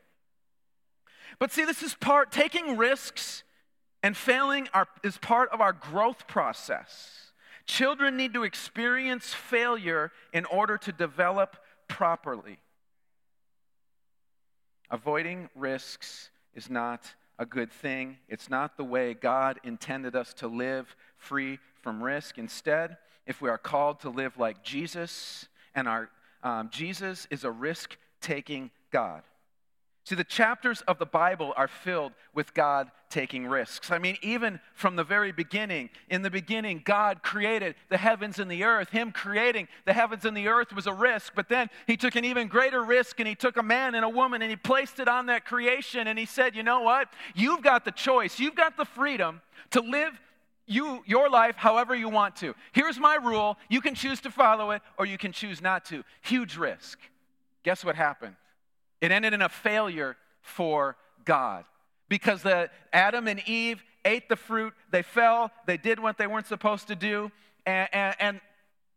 But 1.40 1.50
see, 1.50 1.64
this 1.64 1.82
is 1.82 1.94
part, 1.94 2.30
taking 2.30 2.76
risks 2.76 3.42
and 4.02 4.16
failing 4.16 4.68
are, 4.72 4.86
is 5.02 5.18
part 5.18 5.48
of 5.50 5.60
our 5.60 5.72
growth 5.72 6.28
process. 6.28 7.32
Children 7.66 8.16
need 8.16 8.34
to 8.34 8.44
experience 8.44 9.34
failure 9.34 10.12
in 10.32 10.44
order 10.44 10.76
to 10.78 10.92
develop 10.92 11.56
properly. 11.88 12.58
Avoiding 14.90 15.48
risks 15.54 16.30
is 16.54 16.68
not 16.68 17.14
a 17.38 17.46
good 17.46 17.72
thing. 17.72 18.18
It's 18.28 18.50
not 18.50 18.76
the 18.76 18.84
way 18.84 19.14
God 19.14 19.60
intended 19.64 20.14
us 20.14 20.34
to 20.34 20.46
live 20.46 20.94
free 21.16 21.58
from 21.80 22.02
risk. 22.02 22.36
Instead, 22.36 22.98
if 23.26 23.40
we 23.40 23.48
are 23.48 23.58
called 23.58 24.00
to 24.00 24.10
live 24.10 24.36
like 24.36 24.62
Jesus, 24.62 25.48
and 25.74 25.88
our 25.88 26.10
um, 26.42 26.68
Jesus 26.70 27.26
is 27.30 27.44
a 27.44 27.50
risk 27.50 27.96
taking 28.20 28.70
God. 28.90 29.22
See, 30.04 30.14
the 30.14 30.24
chapters 30.24 30.80
of 30.82 30.98
the 30.98 31.06
Bible 31.06 31.52
are 31.56 31.68
filled 31.68 32.12
with 32.34 32.54
God 32.54 32.90
taking 33.10 33.46
risks. 33.46 33.90
I 33.90 33.98
mean, 33.98 34.16
even 34.22 34.60
from 34.72 34.96
the 34.96 35.04
very 35.04 35.30
beginning, 35.30 35.90
in 36.08 36.22
the 36.22 36.30
beginning, 36.30 36.80
God 36.84 37.22
created 37.22 37.74
the 37.90 37.96
heavens 37.96 38.38
and 38.38 38.50
the 38.50 38.64
earth. 38.64 38.90
Him 38.90 39.12
creating 39.12 39.68
the 39.84 39.92
heavens 39.92 40.24
and 40.24 40.36
the 40.36 40.48
earth 40.48 40.72
was 40.72 40.86
a 40.86 40.92
risk, 40.92 41.34
but 41.34 41.48
then 41.48 41.68
He 41.86 41.96
took 41.96 42.14
an 42.16 42.24
even 42.24 42.48
greater 42.48 42.82
risk 42.82 43.20
and 43.20 43.28
He 43.28 43.34
took 43.34 43.56
a 43.56 43.62
man 43.62 43.94
and 43.94 44.04
a 44.04 44.08
woman 44.08 44.40
and 44.40 44.50
He 44.50 44.56
placed 44.56 45.00
it 45.00 45.08
on 45.08 45.26
that 45.26 45.44
creation 45.44 46.06
and 46.06 46.18
He 46.18 46.26
said, 46.26 46.56
You 46.56 46.62
know 46.62 46.80
what? 46.80 47.08
You've 47.34 47.62
got 47.62 47.84
the 47.84 47.92
choice, 47.92 48.38
you've 48.38 48.54
got 48.54 48.76
the 48.76 48.86
freedom 48.86 49.42
to 49.72 49.80
live 49.80 50.18
you, 50.66 51.02
your 51.04 51.28
life 51.28 51.56
however 51.56 51.94
you 51.94 52.08
want 52.08 52.36
to. 52.36 52.54
Here's 52.72 52.98
my 52.98 53.16
rule 53.16 53.58
you 53.68 53.80
can 53.80 53.94
choose 53.94 54.20
to 54.20 54.30
follow 54.30 54.70
it 54.70 54.82
or 54.98 55.04
you 55.04 55.18
can 55.18 55.32
choose 55.32 55.60
not 55.60 55.84
to. 55.86 56.04
Huge 56.22 56.56
risk. 56.56 56.98
Guess 57.64 57.84
what 57.84 57.96
happened? 57.96 58.36
It 59.00 59.10
ended 59.10 59.32
in 59.32 59.42
a 59.42 59.48
failure 59.48 60.16
for 60.42 60.96
God 61.24 61.64
because 62.08 62.42
the, 62.42 62.70
Adam 62.92 63.28
and 63.28 63.40
Eve 63.48 63.82
ate 64.04 64.28
the 64.28 64.36
fruit, 64.36 64.74
they 64.90 65.02
fell, 65.02 65.50
they 65.66 65.76
did 65.76 65.98
what 65.98 66.18
they 66.18 66.26
weren't 66.26 66.46
supposed 66.46 66.88
to 66.88 66.96
do, 66.96 67.30
and, 67.66 67.88
and, 67.92 68.16
and 68.18 68.40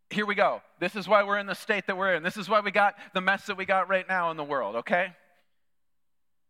here 0.10 0.26
we 0.26 0.36
go. 0.36 0.62
This 0.80 0.96
is 0.96 1.08
why 1.08 1.24
we're 1.24 1.39
in 1.39 1.46
the 1.46 1.56
state 1.56 1.88
that 1.88 1.98
we're 1.98 2.16
in. 2.16 2.24
This 2.24 2.38
is 2.38 2.48
why 2.50 2.60
we 2.60 2.72
got 2.72 2.96
the 3.13 3.22
mess 3.22 3.46
that 3.48 3.58
we 3.58 3.66
got 3.66 3.89
right 3.89 4.08
now 4.08 4.32
in 4.32 4.38
the 4.38 4.44
world, 4.44 4.78
okay? 4.78 5.13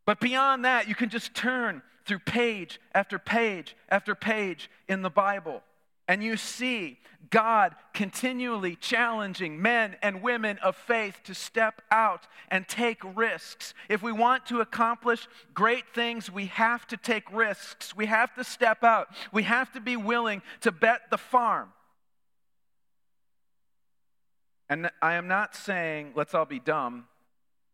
But 0.06 0.20
beyond 0.20 0.66
that, 0.66 0.88
you 0.88 0.96
can 0.96 1.10
just 1.10 1.34
turn 1.34 1.82
through 2.06 2.20
page 2.20 2.80
after 2.94 3.18
page 3.18 3.76
after 3.90 4.16
page 4.16 4.70
in 4.88 5.02
the 5.02 5.10
Bible. 5.10 5.64
And 6.08 6.24
you 6.24 6.36
see 6.36 7.00
God 7.30 7.76
continually 7.94 8.76
challenging 8.76 9.62
men 9.62 9.96
and 10.02 10.22
women 10.22 10.58
of 10.60 10.76
faith 10.76 11.22
to 11.24 11.34
step 11.34 11.82
out 11.90 12.28
and 12.50 12.68
take 12.68 13.00
risks. 13.16 13.74
If 13.88 14.04
we 14.04 14.12
want 14.12 14.46
to 14.48 14.60
accomplish 14.60 15.28
great 15.54 15.86
things, 15.94 16.30
we 16.30 16.48
have 16.48 16.86
to 16.88 16.98
take 16.98 17.32
risks. 17.32 17.96
We 17.96 18.08
have 18.08 18.34
to 18.36 18.44
step 18.44 18.84
out. 18.84 19.08
We 19.32 19.44
have 19.44 19.72
to 19.74 19.82
be 19.82 19.96
willing 19.96 20.42
to 20.62 20.72
bet 20.72 21.10
the 21.10 21.18
farm. 21.18 21.70
And 24.70 24.90
I 25.02 25.14
am 25.14 25.28
not 25.28 25.56
saying 25.56 26.12
let's 26.16 26.34
all 26.34 26.46
be 26.46 26.60
dumb 26.60 27.06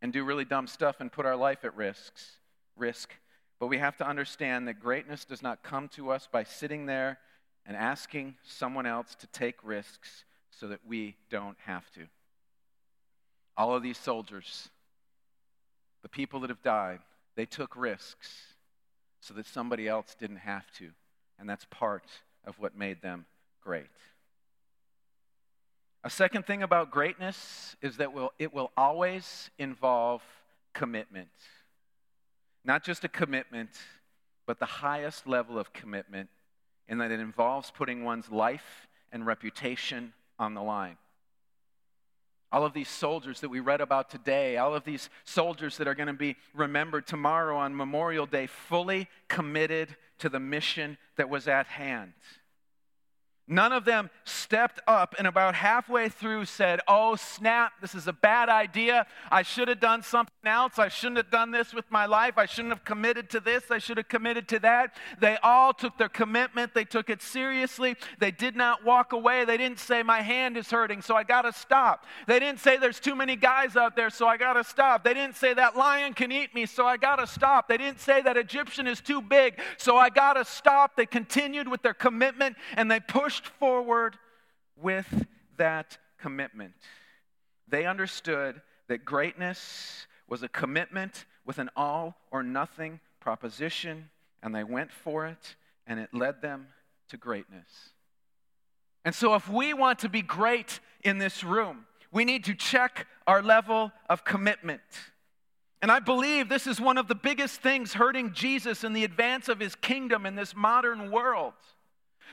and 0.02 0.12
do 0.12 0.24
really 0.24 0.44
dumb 0.44 0.66
stuff 0.66 1.00
and 1.00 1.10
put 1.10 1.26
our 1.26 1.36
life 1.36 1.64
at 1.64 1.76
risks, 1.76 2.36
risk. 2.76 3.12
But 3.58 3.66
we 3.66 3.78
have 3.78 3.96
to 3.98 4.06
understand 4.06 4.68
that 4.68 4.80
greatness 4.80 5.24
does 5.24 5.42
not 5.42 5.62
come 5.62 5.88
to 5.90 6.10
us 6.10 6.28
by 6.30 6.44
sitting 6.44 6.86
there 6.86 7.18
and 7.66 7.76
asking 7.76 8.34
someone 8.42 8.86
else 8.86 9.14
to 9.16 9.26
take 9.28 9.56
risks 9.62 10.24
so 10.50 10.68
that 10.68 10.80
we 10.86 11.16
don't 11.30 11.56
have 11.64 11.90
to. 11.92 12.00
All 13.56 13.74
of 13.74 13.82
these 13.82 13.98
soldiers, 13.98 14.70
the 16.02 16.08
people 16.08 16.40
that 16.40 16.50
have 16.50 16.62
died, 16.62 17.00
they 17.36 17.46
took 17.46 17.76
risks 17.76 18.28
so 19.20 19.34
that 19.34 19.46
somebody 19.46 19.86
else 19.86 20.16
didn't 20.18 20.38
have 20.38 20.70
to. 20.78 20.90
And 21.38 21.48
that's 21.48 21.66
part 21.70 22.04
of 22.44 22.58
what 22.58 22.76
made 22.76 23.02
them 23.02 23.26
great. 23.62 23.86
A 26.02 26.10
second 26.10 26.46
thing 26.46 26.62
about 26.62 26.90
greatness 26.90 27.76
is 27.82 27.98
that 27.98 28.08
it 28.38 28.54
will 28.54 28.72
always 28.76 29.50
involve 29.58 30.22
commitment. 30.72 31.28
Not 32.64 32.84
just 32.84 33.04
a 33.04 33.08
commitment, 33.08 33.70
but 34.46 34.58
the 34.58 34.66
highest 34.66 35.26
level 35.26 35.58
of 35.58 35.72
commitment, 35.72 36.30
in 36.90 36.98
that 36.98 37.12
it 37.12 37.20
involves 37.20 37.70
putting 37.70 38.04
one's 38.04 38.30
life 38.30 38.88
and 39.12 39.24
reputation 39.24 40.12
on 40.38 40.54
the 40.54 40.62
line. 40.62 40.98
All 42.52 42.66
of 42.66 42.72
these 42.72 42.88
soldiers 42.88 43.40
that 43.40 43.48
we 43.48 43.60
read 43.60 43.80
about 43.80 44.10
today, 44.10 44.56
all 44.56 44.74
of 44.74 44.84
these 44.84 45.08
soldiers 45.24 45.76
that 45.78 45.86
are 45.86 45.94
going 45.94 46.08
to 46.08 46.12
be 46.12 46.34
remembered 46.52 47.06
tomorrow 47.06 47.56
on 47.56 47.76
Memorial 47.76 48.26
Day, 48.26 48.48
fully 48.48 49.08
committed 49.28 49.96
to 50.18 50.28
the 50.28 50.40
mission 50.40 50.98
that 51.16 51.30
was 51.30 51.46
at 51.46 51.68
hand. 51.68 52.12
None 53.50 53.72
of 53.72 53.84
them 53.84 54.10
stepped 54.22 54.78
up 54.86 55.16
and 55.18 55.26
about 55.26 55.56
halfway 55.56 56.08
through 56.08 56.44
said, 56.44 56.80
Oh, 56.86 57.16
snap, 57.16 57.72
this 57.80 57.96
is 57.96 58.06
a 58.06 58.12
bad 58.12 58.48
idea. 58.48 59.08
I 59.28 59.42
should 59.42 59.66
have 59.66 59.80
done 59.80 60.04
something 60.04 60.30
else. 60.44 60.78
I 60.78 60.86
shouldn't 60.86 61.16
have 61.16 61.32
done 61.32 61.50
this 61.50 61.74
with 61.74 61.90
my 61.90 62.06
life. 62.06 62.34
I 62.38 62.46
shouldn't 62.46 62.72
have 62.72 62.84
committed 62.84 63.28
to 63.30 63.40
this. 63.40 63.64
I 63.68 63.78
should 63.78 63.96
have 63.96 64.08
committed 64.08 64.46
to 64.48 64.60
that. 64.60 64.94
They 65.18 65.36
all 65.42 65.74
took 65.74 65.98
their 65.98 66.08
commitment, 66.08 66.74
they 66.74 66.84
took 66.84 67.10
it 67.10 67.22
seriously. 67.22 67.96
They 68.20 68.30
did 68.30 68.54
not 68.54 68.84
walk 68.84 69.12
away. 69.12 69.44
They 69.44 69.56
didn't 69.56 69.80
say, 69.80 70.04
My 70.04 70.20
hand 70.22 70.56
is 70.56 70.70
hurting, 70.70 71.02
so 71.02 71.16
I 71.16 71.24
got 71.24 71.42
to 71.42 71.52
stop. 71.52 72.06
They 72.28 72.38
didn't 72.38 72.60
say, 72.60 72.76
There's 72.76 73.00
too 73.00 73.16
many 73.16 73.34
guys 73.34 73.76
out 73.76 73.96
there, 73.96 74.10
so 74.10 74.28
I 74.28 74.36
got 74.36 74.52
to 74.52 74.62
stop. 74.62 75.02
They 75.02 75.14
didn't 75.14 75.34
say, 75.34 75.54
That 75.54 75.76
lion 75.76 76.14
can 76.14 76.30
eat 76.30 76.54
me, 76.54 76.66
so 76.66 76.86
I 76.86 76.96
got 76.96 77.16
to 77.16 77.26
stop. 77.26 77.66
They 77.66 77.78
didn't 77.78 77.98
say, 77.98 78.22
That 78.22 78.36
Egyptian 78.36 78.86
is 78.86 79.00
too 79.00 79.20
big, 79.20 79.58
so 79.76 79.96
I 79.96 80.08
got 80.08 80.34
to 80.34 80.44
stop. 80.44 80.94
They 80.94 81.06
continued 81.06 81.66
with 81.66 81.82
their 81.82 81.94
commitment 81.94 82.56
and 82.76 82.88
they 82.88 83.00
pushed 83.00 83.39
forward 83.46 84.16
with 84.76 85.26
that 85.56 85.98
commitment. 86.18 86.74
They 87.68 87.86
understood 87.86 88.60
that 88.88 89.04
greatness 89.04 90.06
was 90.28 90.42
a 90.42 90.48
commitment 90.48 91.24
with 91.44 91.58
an 91.58 91.70
all 91.76 92.16
or 92.30 92.42
nothing 92.42 93.00
proposition, 93.20 94.10
and 94.42 94.54
they 94.54 94.64
went 94.64 94.90
for 94.92 95.26
it, 95.26 95.56
and 95.86 96.00
it 96.00 96.12
led 96.12 96.42
them 96.42 96.68
to 97.08 97.16
greatness. 97.16 97.90
And 99.04 99.14
so, 99.14 99.34
if 99.34 99.48
we 99.48 99.72
want 99.72 100.00
to 100.00 100.08
be 100.08 100.22
great 100.22 100.80
in 101.02 101.18
this 101.18 101.42
room, 101.42 101.86
we 102.12 102.24
need 102.24 102.44
to 102.44 102.54
check 102.54 103.06
our 103.26 103.42
level 103.42 103.92
of 104.08 104.24
commitment. 104.24 104.82
And 105.82 105.90
I 105.90 105.98
believe 105.98 106.48
this 106.48 106.66
is 106.66 106.80
one 106.80 106.98
of 106.98 107.08
the 107.08 107.14
biggest 107.14 107.62
things 107.62 107.94
hurting 107.94 108.32
Jesus 108.34 108.84
in 108.84 108.92
the 108.92 109.04
advance 109.04 109.48
of 109.48 109.60
his 109.60 109.74
kingdom 109.74 110.26
in 110.26 110.34
this 110.34 110.54
modern 110.54 111.10
world 111.10 111.54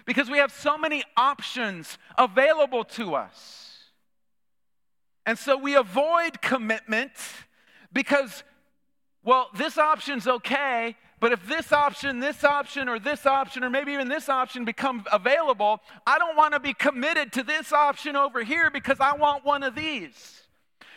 because 0.06 0.30
we 0.30 0.38
have 0.38 0.52
so 0.52 0.78
many 0.78 1.04
options 1.16 1.98
available 2.18 2.84
to 2.84 3.16
us. 3.16 3.84
And 5.26 5.38
so 5.38 5.58
we 5.58 5.76
avoid 5.76 6.42
commitment 6.42 7.12
because, 7.92 8.44
well, 9.24 9.50
this 9.54 9.78
option's 9.78 10.28
okay, 10.28 10.96
but 11.20 11.32
if 11.32 11.46
this 11.48 11.74
option, 11.74 12.20
this 12.20 12.44
option, 12.44 12.88
or 12.88 13.00
this 13.00 13.26
option, 13.26 13.64
or 13.64 13.70
maybe 13.70 13.92
even 13.92 14.08
this 14.08 14.30
option 14.30 14.66
become 14.66 15.04
available, 15.12 15.82
I 16.06 16.20
don't 16.20 16.38
want 16.38 16.54
to 16.54 16.60
be 16.60 16.74
committed 16.74 17.34
to 17.34 17.44
this 17.44 17.74
option 17.74 18.16
over 18.16 18.44
here 18.44 18.70
because 18.70 19.00
I 19.00 19.16
want 19.16 19.44
one 19.44 19.64
of 19.64 19.76
these. 19.76 20.44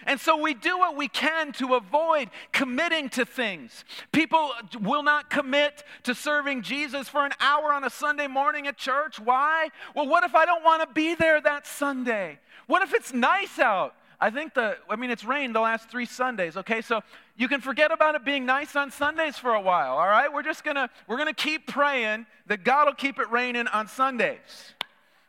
And 0.06 0.20
so 0.20 0.36
we 0.36 0.54
do 0.54 0.78
what 0.78 0.96
we 0.96 1.08
can 1.08 1.52
to 1.54 1.74
avoid 1.74 2.30
committing 2.52 3.08
to 3.10 3.24
things. 3.24 3.84
People 4.12 4.52
will 4.80 5.02
not 5.02 5.30
commit 5.30 5.84
to 6.04 6.14
serving 6.14 6.62
Jesus 6.62 7.08
for 7.08 7.24
an 7.24 7.32
hour 7.40 7.72
on 7.72 7.84
a 7.84 7.90
Sunday 7.90 8.26
morning 8.26 8.66
at 8.66 8.76
church. 8.76 9.20
Why? 9.20 9.68
Well, 9.94 10.08
what 10.08 10.24
if 10.24 10.34
I 10.34 10.46
don't 10.46 10.64
want 10.64 10.82
to 10.82 10.92
be 10.92 11.14
there 11.14 11.40
that 11.40 11.66
Sunday? 11.66 12.38
What 12.66 12.82
if 12.82 12.94
it's 12.94 13.12
nice 13.12 13.58
out? 13.58 13.94
I 14.20 14.30
think 14.30 14.52
the, 14.52 14.76
I 14.88 14.96
mean, 14.96 15.10
it's 15.10 15.24
rained 15.24 15.54
the 15.54 15.60
last 15.60 15.88
three 15.88 16.04
Sundays, 16.04 16.56
okay? 16.58 16.82
So 16.82 17.00
you 17.36 17.48
can 17.48 17.62
forget 17.62 17.90
about 17.90 18.14
it 18.14 18.24
being 18.24 18.44
nice 18.44 18.76
on 18.76 18.90
Sundays 18.90 19.36
for 19.36 19.54
a 19.54 19.60
while, 19.60 19.96
all 19.96 20.06
right? 20.06 20.30
We're 20.30 20.42
just 20.42 20.62
gonna, 20.62 20.90
we're 21.08 21.16
gonna 21.16 21.32
keep 21.32 21.66
praying 21.66 22.26
that 22.46 22.62
God 22.62 22.86
will 22.86 22.94
keep 22.94 23.18
it 23.18 23.30
raining 23.30 23.66
on 23.68 23.88
Sundays, 23.88 24.74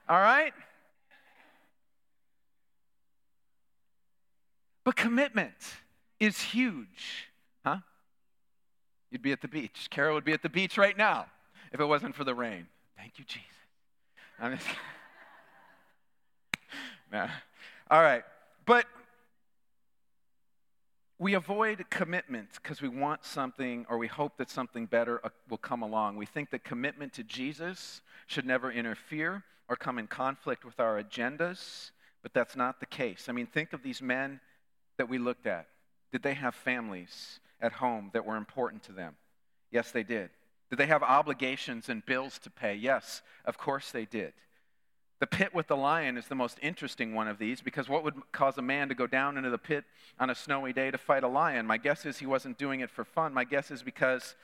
all 0.09 0.19
right? 0.19 0.53
But 4.91 4.97
commitment 4.97 5.53
is 6.19 6.41
huge, 6.41 7.29
huh? 7.63 7.77
You'd 9.09 9.21
be 9.21 9.31
at 9.31 9.39
the 9.39 9.47
beach. 9.47 9.87
Carol 9.89 10.15
would 10.15 10.25
be 10.25 10.33
at 10.33 10.43
the 10.43 10.49
beach 10.49 10.77
right 10.77 10.97
now 10.97 11.27
if 11.71 11.79
it 11.79 11.85
wasn't 11.85 12.13
for 12.13 12.25
the 12.25 12.35
rain. 12.35 12.67
Thank 12.97 13.17
you, 13.17 13.23
Jesus. 13.23 13.47
I'm 14.37 14.57
just, 14.57 14.67
nah. 17.13 17.29
All 17.89 18.01
right. 18.01 18.23
But 18.65 18.85
we 21.17 21.35
avoid 21.35 21.89
commitment 21.89 22.49
because 22.61 22.81
we 22.81 22.89
want 22.89 23.23
something 23.23 23.85
or 23.89 23.97
we 23.97 24.07
hope 24.07 24.35
that 24.39 24.49
something 24.49 24.87
better 24.87 25.25
uh, 25.25 25.29
will 25.49 25.57
come 25.57 25.83
along. 25.83 26.17
We 26.17 26.25
think 26.25 26.49
that 26.49 26.65
commitment 26.65 27.13
to 27.13 27.23
Jesus 27.23 28.01
should 28.27 28.45
never 28.45 28.69
interfere 28.69 29.45
or 29.69 29.77
come 29.77 29.97
in 29.97 30.07
conflict 30.07 30.65
with 30.65 30.81
our 30.81 31.01
agendas, 31.01 31.91
but 32.21 32.33
that's 32.33 32.57
not 32.57 32.81
the 32.81 32.85
case. 32.85 33.27
I 33.29 33.31
mean, 33.31 33.47
think 33.47 33.71
of 33.71 33.83
these 33.83 34.01
men 34.01 34.41
that 35.01 35.09
we 35.09 35.17
looked 35.17 35.47
at. 35.47 35.65
Did 36.11 36.21
they 36.21 36.35
have 36.35 36.53
families 36.53 37.39
at 37.59 37.71
home 37.71 38.11
that 38.13 38.23
were 38.23 38.35
important 38.35 38.83
to 38.83 38.91
them? 38.91 39.15
Yes, 39.71 39.89
they 39.89 40.03
did. 40.03 40.29
Did 40.69 40.77
they 40.77 40.85
have 40.85 41.01
obligations 41.01 41.89
and 41.89 42.05
bills 42.05 42.37
to 42.37 42.51
pay? 42.51 42.75
Yes, 42.75 43.23
of 43.43 43.57
course 43.57 43.89
they 43.89 44.05
did. 44.05 44.33
The 45.19 45.25
pit 45.25 45.55
with 45.55 45.65
the 45.65 45.75
lion 45.75 46.17
is 46.17 46.27
the 46.27 46.35
most 46.35 46.59
interesting 46.61 47.15
one 47.15 47.27
of 47.27 47.39
these 47.39 47.61
because 47.61 47.89
what 47.89 48.03
would 48.03 48.13
cause 48.31 48.59
a 48.59 48.61
man 48.61 48.89
to 48.89 48.95
go 48.95 49.07
down 49.07 49.37
into 49.37 49.49
the 49.49 49.57
pit 49.57 49.85
on 50.19 50.29
a 50.29 50.35
snowy 50.35 50.71
day 50.71 50.91
to 50.91 50.99
fight 50.99 51.23
a 51.23 51.27
lion? 51.27 51.65
My 51.65 51.77
guess 51.77 52.05
is 52.05 52.19
he 52.19 52.27
wasn't 52.27 52.59
doing 52.59 52.81
it 52.81 52.91
for 52.91 53.03
fun. 53.03 53.33
My 53.33 53.43
guess 53.43 53.71
is 53.71 53.81
because, 53.81 54.35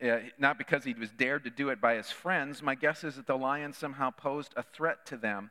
uh, 0.00 0.18
not 0.38 0.58
because 0.58 0.84
he 0.84 0.94
was 0.94 1.10
dared 1.10 1.42
to 1.42 1.50
do 1.50 1.70
it 1.70 1.80
by 1.80 1.96
his 1.96 2.12
friends. 2.12 2.62
My 2.62 2.76
guess 2.76 3.02
is 3.02 3.16
that 3.16 3.26
the 3.26 3.36
lion 3.36 3.72
somehow 3.72 4.12
posed 4.12 4.54
a 4.56 4.62
threat 4.62 5.06
to 5.06 5.16
them. 5.16 5.50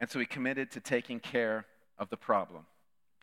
And 0.00 0.10
so 0.10 0.18
he 0.18 0.26
committed 0.26 0.72
to 0.72 0.80
taking 0.80 1.20
care 1.20 1.66
of 1.96 2.10
the 2.10 2.16
problem. 2.16 2.66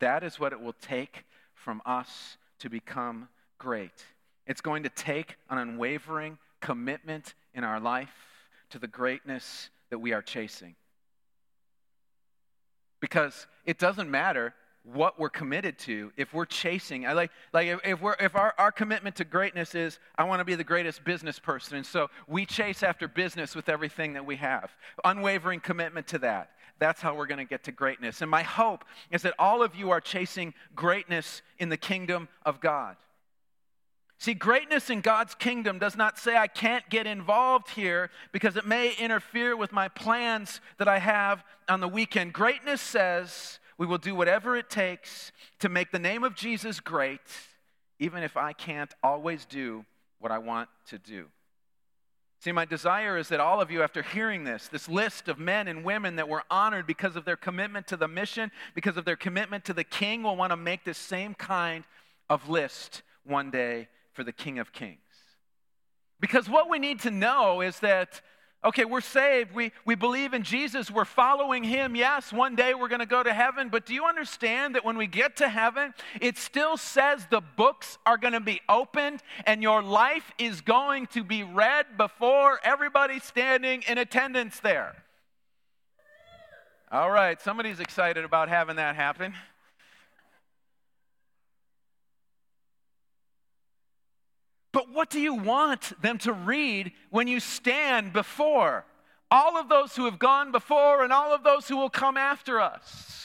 That 0.02 0.24
is 0.24 0.40
what 0.40 0.52
it 0.52 0.60
will 0.60 0.76
take 0.82 1.26
from 1.54 1.82
us 1.86 2.38
to 2.60 2.70
become 2.70 3.30
great. 3.60 4.06
It's 4.48 4.62
going 4.62 4.84
to 4.84 4.90
take 4.90 5.36
an 5.50 5.60
unwavering 5.60 6.40
commitment 6.60 7.36
in 7.54 7.64
our 7.64 7.80
life 7.80 8.10
to 8.72 8.80
the 8.80 8.88
greatness 8.88 9.70
that 9.92 10.00
we 10.00 10.12
are 10.12 10.24
chasing. 10.24 10.76
Because 13.00 13.46
it 13.66 13.78
doesn't 13.78 14.10
matter 14.10 14.56
what 14.84 15.20
we're 15.20 15.30
committed 15.30 15.78
to 15.78 16.12
if 16.18 16.34
we're 16.34 16.46
chasing 16.46 17.06
I 17.06 17.14
like 17.14 17.30
like 17.54 17.68
if, 17.68 17.80
if 17.86 18.02
we're 18.02 18.16
if 18.20 18.36
our, 18.36 18.56
our 18.58 18.72
commitment 18.72 19.16
to 19.18 19.24
greatness 19.24 19.76
is 19.76 20.00
i 20.18 20.24
want 20.24 20.40
to 20.40 20.44
be 20.44 20.56
the 20.56 20.64
greatest 20.64 21.04
business 21.04 21.38
person 21.38 21.78
and 21.78 21.86
so 21.86 22.10
we 22.28 22.48
chase 22.48 22.82
after 22.82 23.08
business 23.08 23.56
with 23.56 23.70
everything 23.70 24.14
that 24.14 24.26
we 24.26 24.38
have 24.38 24.72
unwavering 25.06 25.60
commitment 25.60 26.08
to 26.08 26.18
that 26.18 26.50
that's 26.82 27.02
how 27.02 27.15
we're 27.15 27.28
going 27.28 27.38
to 27.38 27.46
get 27.46 27.63
to 27.63 27.72
greatness 27.72 28.22
and 28.22 28.30
my 28.30 28.44
hope 28.44 28.84
is 29.10 29.22
that 29.22 29.34
all 29.39 29.63
of 29.63 29.74
you 29.76 29.91
are 29.91 30.02
chasing 30.02 30.54
greatness 30.76 31.41
in 31.60 31.70
the 31.70 31.78
kingdom 31.78 32.28
of 32.46 32.60
god 32.60 32.98
See, 34.22 34.36
greatness 34.36 34.91
in 34.91 35.02
God's 35.02 35.34
kingdom 35.34 35.80
does 35.80 35.98
not 35.98 36.20
say 36.20 36.38
I 36.38 36.46
can't 36.46 36.88
get 36.91 37.08
involved 37.08 37.72
here 37.72 38.12
because 38.32 38.56
it 38.56 38.67
may 38.67 38.94
interfere 39.00 39.58
with 39.58 39.72
my 39.72 39.88
plans 39.88 40.62
that 40.78 40.88
I 40.88 41.00
have 41.00 41.44
on 41.67 41.80
the 41.80 41.88
weekend. 41.88 42.32
Greatness 42.32 42.82
says 42.82 43.58
we 43.80 43.88
will 43.88 43.98
do 43.98 44.13
whatever 44.13 44.56
it 44.56 44.70
takes 44.70 45.32
to 45.58 45.70
make 45.70 45.91
the 45.91 45.98
name 45.98 46.24
of 46.24 46.36
Jesus 46.36 46.80
great, 46.80 47.20
even 47.98 48.22
if 48.22 48.38
I 48.38 48.54
can't 48.54 48.94
always 49.02 49.46
do 49.46 49.86
what 50.20 50.32
I 50.32 50.38
want 50.38 50.70
to 50.89 51.00
do. 51.00 51.26
See, 52.42 52.52
my 52.52 52.66
desire 52.66 53.20
is 53.20 53.30
that 53.30 53.40
all 53.40 53.62
of 53.62 53.70
you, 53.70 53.84
after 53.84 54.02
hearing 54.02 54.46
this, 54.46 54.68
this 54.68 54.90
list 54.90 55.28
of 55.28 55.38
men 55.38 55.68
and 55.68 55.84
women 55.84 56.16
that 56.16 56.28
were 56.28 56.42
honored 56.50 56.88
because 56.88 57.16
of 57.16 57.24
their 57.24 57.36
commitment 57.36 57.86
to 57.88 57.96
the 57.96 58.08
mission, 58.08 58.52
because 58.74 58.98
of 58.98 59.06
their 59.06 59.16
commitment 59.16 59.64
to 59.66 59.74
the 59.74 59.84
king, 59.84 60.24
will 60.24 60.36
want 60.36 60.50
to 60.50 60.58
make 60.58 60.84
this 60.84 60.98
same 60.98 61.36
kind 61.36 61.84
of 62.32 62.50
list 62.50 63.04
one 63.24 63.52
day 63.52 63.90
for 64.14 64.24
the 64.24 64.32
King 64.32 64.58
of 64.58 64.74
Kings. 64.74 64.98
Because 66.20 66.50
what 66.50 66.68
we 66.68 66.80
need 66.80 67.00
to 67.02 67.12
know 67.12 67.62
is 67.62 67.80
that, 67.82 68.22
okay, 68.63 68.86
we're 68.86 69.02
saved, 69.02 69.54
we, 69.54 69.71
we 69.86 69.95
believe 69.95 70.34
in 70.34 70.43
Jesus, 70.43 70.91
we're 70.91 71.06
following 71.06 71.63
him. 71.63 71.95
Yes, 71.95 72.32
one 72.32 72.56
day 72.56 72.74
we're 72.74 72.88
going 72.88 73.00
to 73.00 73.06
go 73.06 73.24
to 73.24 73.34
heaven, 73.34 73.69
but 73.69 73.86
do 73.86 73.93
you 73.93 74.06
understand 74.06 74.76
that 74.76 74.86
when 74.86 74.97
we 74.97 75.08
get 75.08 75.36
to 75.38 75.50
heaven, 75.50 75.93
it 76.19 76.38
still 76.38 76.78
says 76.78 77.26
the 77.30 77.41
books 77.41 77.97
are 78.06 78.17
going 78.17 78.34
to 78.34 78.39
be 78.39 78.62
opened 78.69 79.24
and 79.45 79.63
your 79.63 79.82
life 79.82 80.32
is 80.38 80.62
going 80.62 81.08
to 81.08 81.24
be 81.24 81.43
read 81.43 81.97
before 81.97 82.60
everybody 82.63 83.19
standing 83.19 83.84
in 83.88 83.97
attendance 83.97 84.60
there? 84.60 84.95
All 86.91 87.10
right, 87.10 87.41
somebody's 87.41 87.80
excited 87.80 88.26
about 88.26 88.50
having 88.50 88.76
that 88.76 88.95
happen. 88.95 89.34
But 94.72 94.92
what 94.92 95.10
do 95.10 95.20
you 95.20 95.34
want 95.34 96.02
them 96.02 96.18
to 96.20 96.34
read 96.34 96.94
when 97.10 97.28
you 97.28 97.40
stand 97.40 98.14
before 98.14 98.86
all 99.30 99.58
of 99.58 99.70
those 99.70 99.96
who 99.96 100.06
have 100.06 100.20
gone 100.20 100.52
before 100.52 101.04
and 101.04 101.12
all 101.12 101.34
of 101.34 101.44
those 101.44 101.68
who 101.68 101.78
will 101.78 101.90
come 101.90 102.18
after 102.18 102.60
us? 102.60 103.22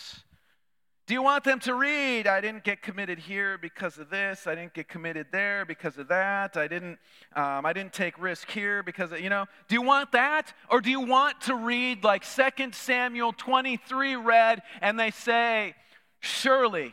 Do 1.06 1.14
you 1.14 1.22
want 1.22 1.44
them 1.44 1.60
to 1.60 1.74
read, 1.74 2.26
I 2.26 2.40
didn't 2.40 2.64
get 2.64 2.82
committed 2.82 3.20
here 3.20 3.58
because 3.58 3.96
of 3.98 4.10
this, 4.10 4.48
I 4.48 4.56
didn't 4.56 4.74
get 4.74 4.88
committed 4.88 5.28
there 5.30 5.64
because 5.64 5.98
of 5.98 6.08
that, 6.08 6.56
I 6.56 6.66
didn't, 6.66 6.98
um, 7.36 7.64
I 7.64 7.72
didn't 7.72 7.92
take 7.92 8.20
risk 8.20 8.50
here 8.50 8.82
because, 8.82 9.12
of, 9.12 9.20
you 9.20 9.30
know, 9.30 9.46
do 9.68 9.76
you 9.76 9.82
want 9.82 10.10
that? 10.12 10.52
Or 10.68 10.80
do 10.80 10.90
you 10.90 11.00
want 11.00 11.40
to 11.42 11.54
read 11.54 12.02
like 12.02 12.24
2 12.24 12.72
Samuel 12.72 13.32
23 13.32 14.16
read 14.16 14.62
and 14.80 14.98
they 14.98 15.12
say, 15.12 15.76
Surely 16.18 16.92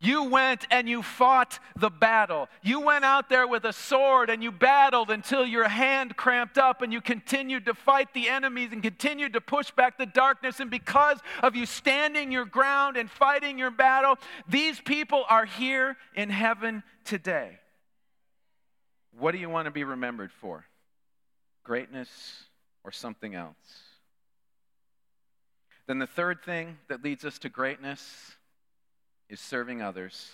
you 0.00 0.24
went 0.24 0.64
and 0.70 0.88
you 0.88 1.02
fought 1.02 1.58
the 1.76 1.90
battle. 1.90 2.48
You 2.62 2.80
went 2.80 3.04
out 3.04 3.28
there 3.28 3.48
with 3.48 3.64
a 3.64 3.72
sword 3.72 4.30
and 4.30 4.42
you 4.42 4.52
battled 4.52 5.10
until 5.10 5.44
your 5.44 5.66
hand 5.66 6.16
cramped 6.16 6.56
up 6.56 6.82
and 6.82 6.92
you 6.92 7.00
continued 7.00 7.66
to 7.66 7.74
fight 7.74 8.14
the 8.14 8.28
enemies 8.28 8.70
and 8.72 8.80
continued 8.80 9.32
to 9.32 9.40
push 9.40 9.72
back 9.72 9.98
the 9.98 10.06
darkness. 10.06 10.60
And 10.60 10.70
because 10.70 11.18
of 11.42 11.56
you 11.56 11.66
standing 11.66 12.30
your 12.30 12.44
ground 12.44 12.96
and 12.96 13.10
fighting 13.10 13.58
your 13.58 13.72
battle, 13.72 14.18
these 14.48 14.78
people 14.80 15.24
are 15.28 15.46
here 15.46 15.96
in 16.14 16.30
heaven 16.30 16.84
today. 17.04 17.58
What 19.18 19.32
do 19.32 19.38
you 19.38 19.50
want 19.50 19.66
to 19.66 19.72
be 19.72 19.82
remembered 19.82 20.30
for? 20.30 20.64
Greatness 21.64 22.08
or 22.84 22.92
something 22.92 23.34
else? 23.34 23.56
Then 25.88 25.98
the 25.98 26.06
third 26.06 26.44
thing 26.44 26.78
that 26.86 27.02
leads 27.02 27.24
us 27.24 27.38
to 27.40 27.48
greatness 27.48 28.36
is 29.28 29.40
serving 29.40 29.82
others. 29.82 30.30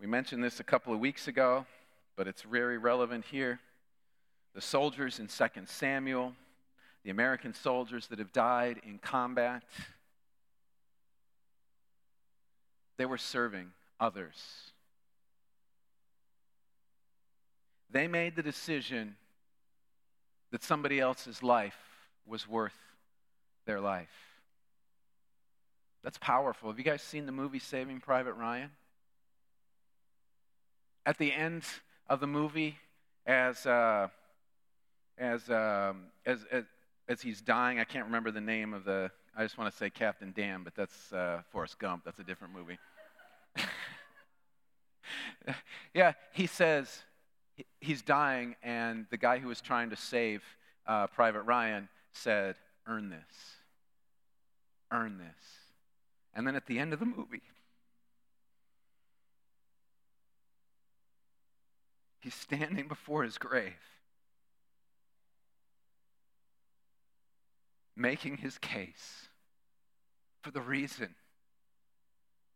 We 0.00 0.06
mentioned 0.06 0.44
this 0.44 0.60
a 0.60 0.64
couple 0.64 0.92
of 0.92 1.00
weeks 1.00 1.28
ago, 1.28 1.66
but 2.16 2.28
it's 2.28 2.42
very 2.42 2.78
relevant 2.78 3.24
here. 3.30 3.60
The 4.54 4.60
soldiers 4.60 5.18
in 5.18 5.28
2 5.28 5.46
Samuel, 5.66 6.34
the 7.04 7.10
American 7.10 7.54
soldiers 7.54 8.06
that 8.08 8.18
have 8.18 8.32
died 8.32 8.80
in 8.86 8.98
combat, 8.98 9.62
they 12.96 13.06
were 13.06 13.18
serving 13.18 13.72
others. 14.00 14.70
They 17.90 18.08
made 18.08 18.36
the 18.36 18.42
decision 18.42 19.16
that 20.50 20.62
somebody 20.62 21.00
else's 21.00 21.42
life 21.42 21.76
was 22.26 22.48
worth 22.48 22.76
their 23.64 23.80
life. 23.80 24.35
That's 26.06 26.18
powerful. 26.18 26.70
Have 26.70 26.78
you 26.78 26.84
guys 26.84 27.02
seen 27.02 27.26
the 27.26 27.32
movie 27.32 27.58
Saving 27.58 27.98
Private 27.98 28.34
Ryan? 28.34 28.70
At 31.04 31.18
the 31.18 31.32
end 31.32 31.64
of 32.08 32.20
the 32.20 32.28
movie, 32.28 32.76
as 33.26 33.66
uh, 33.66 34.06
as, 35.18 35.50
um, 35.50 36.04
as, 36.24 36.44
as 36.52 36.62
as 37.08 37.22
he's 37.22 37.40
dying, 37.40 37.80
I 37.80 37.84
can't 37.84 38.04
remember 38.04 38.30
the 38.30 38.40
name 38.40 38.72
of 38.72 38.84
the. 38.84 39.10
I 39.36 39.42
just 39.42 39.58
want 39.58 39.68
to 39.72 39.76
say 39.76 39.90
Captain 39.90 40.30
Dan, 40.30 40.62
but 40.62 40.76
that's 40.76 41.12
uh, 41.12 41.40
Forrest 41.50 41.80
Gump. 41.80 42.04
That's 42.04 42.20
a 42.20 42.24
different 42.24 42.54
movie. 42.54 42.78
yeah, 45.92 46.12
he 46.32 46.46
says 46.46 47.02
he's 47.80 48.02
dying, 48.02 48.54
and 48.62 49.06
the 49.10 49.16
guy 49.16 49.38
who 49.38 49.48
was 49.48 49.60
trying 49.60 49.90
to 49.90 49.96
save 49.96 50.44
uh, 50.86 51.08
Private 51.08 51.42
Ryan 51.42 51.88
said, 52.12 52.54
"Earn 52.86 53.10
this. 53.10 53.56
Earn 54.92 55.18
this." 55.18 55.65
and 56.36 56.46
then 56.46 56.54
at 56.54 56.66
the 56.66 56.78
end 56.78 56.92
of 56.92 57.00
the 57.00 57.06
movie, 57.06 57.42
he's 62.20 62.34
standing 62.34 62.86
before 62.88 63.22
his 63.22 63.38
grave, 63.38 63.72
making 67.96 68.36
his 68.36 68.58
case 68.58 69.28
for 70.42 70.50
the 70.50 70.60
reason 70.60 71.14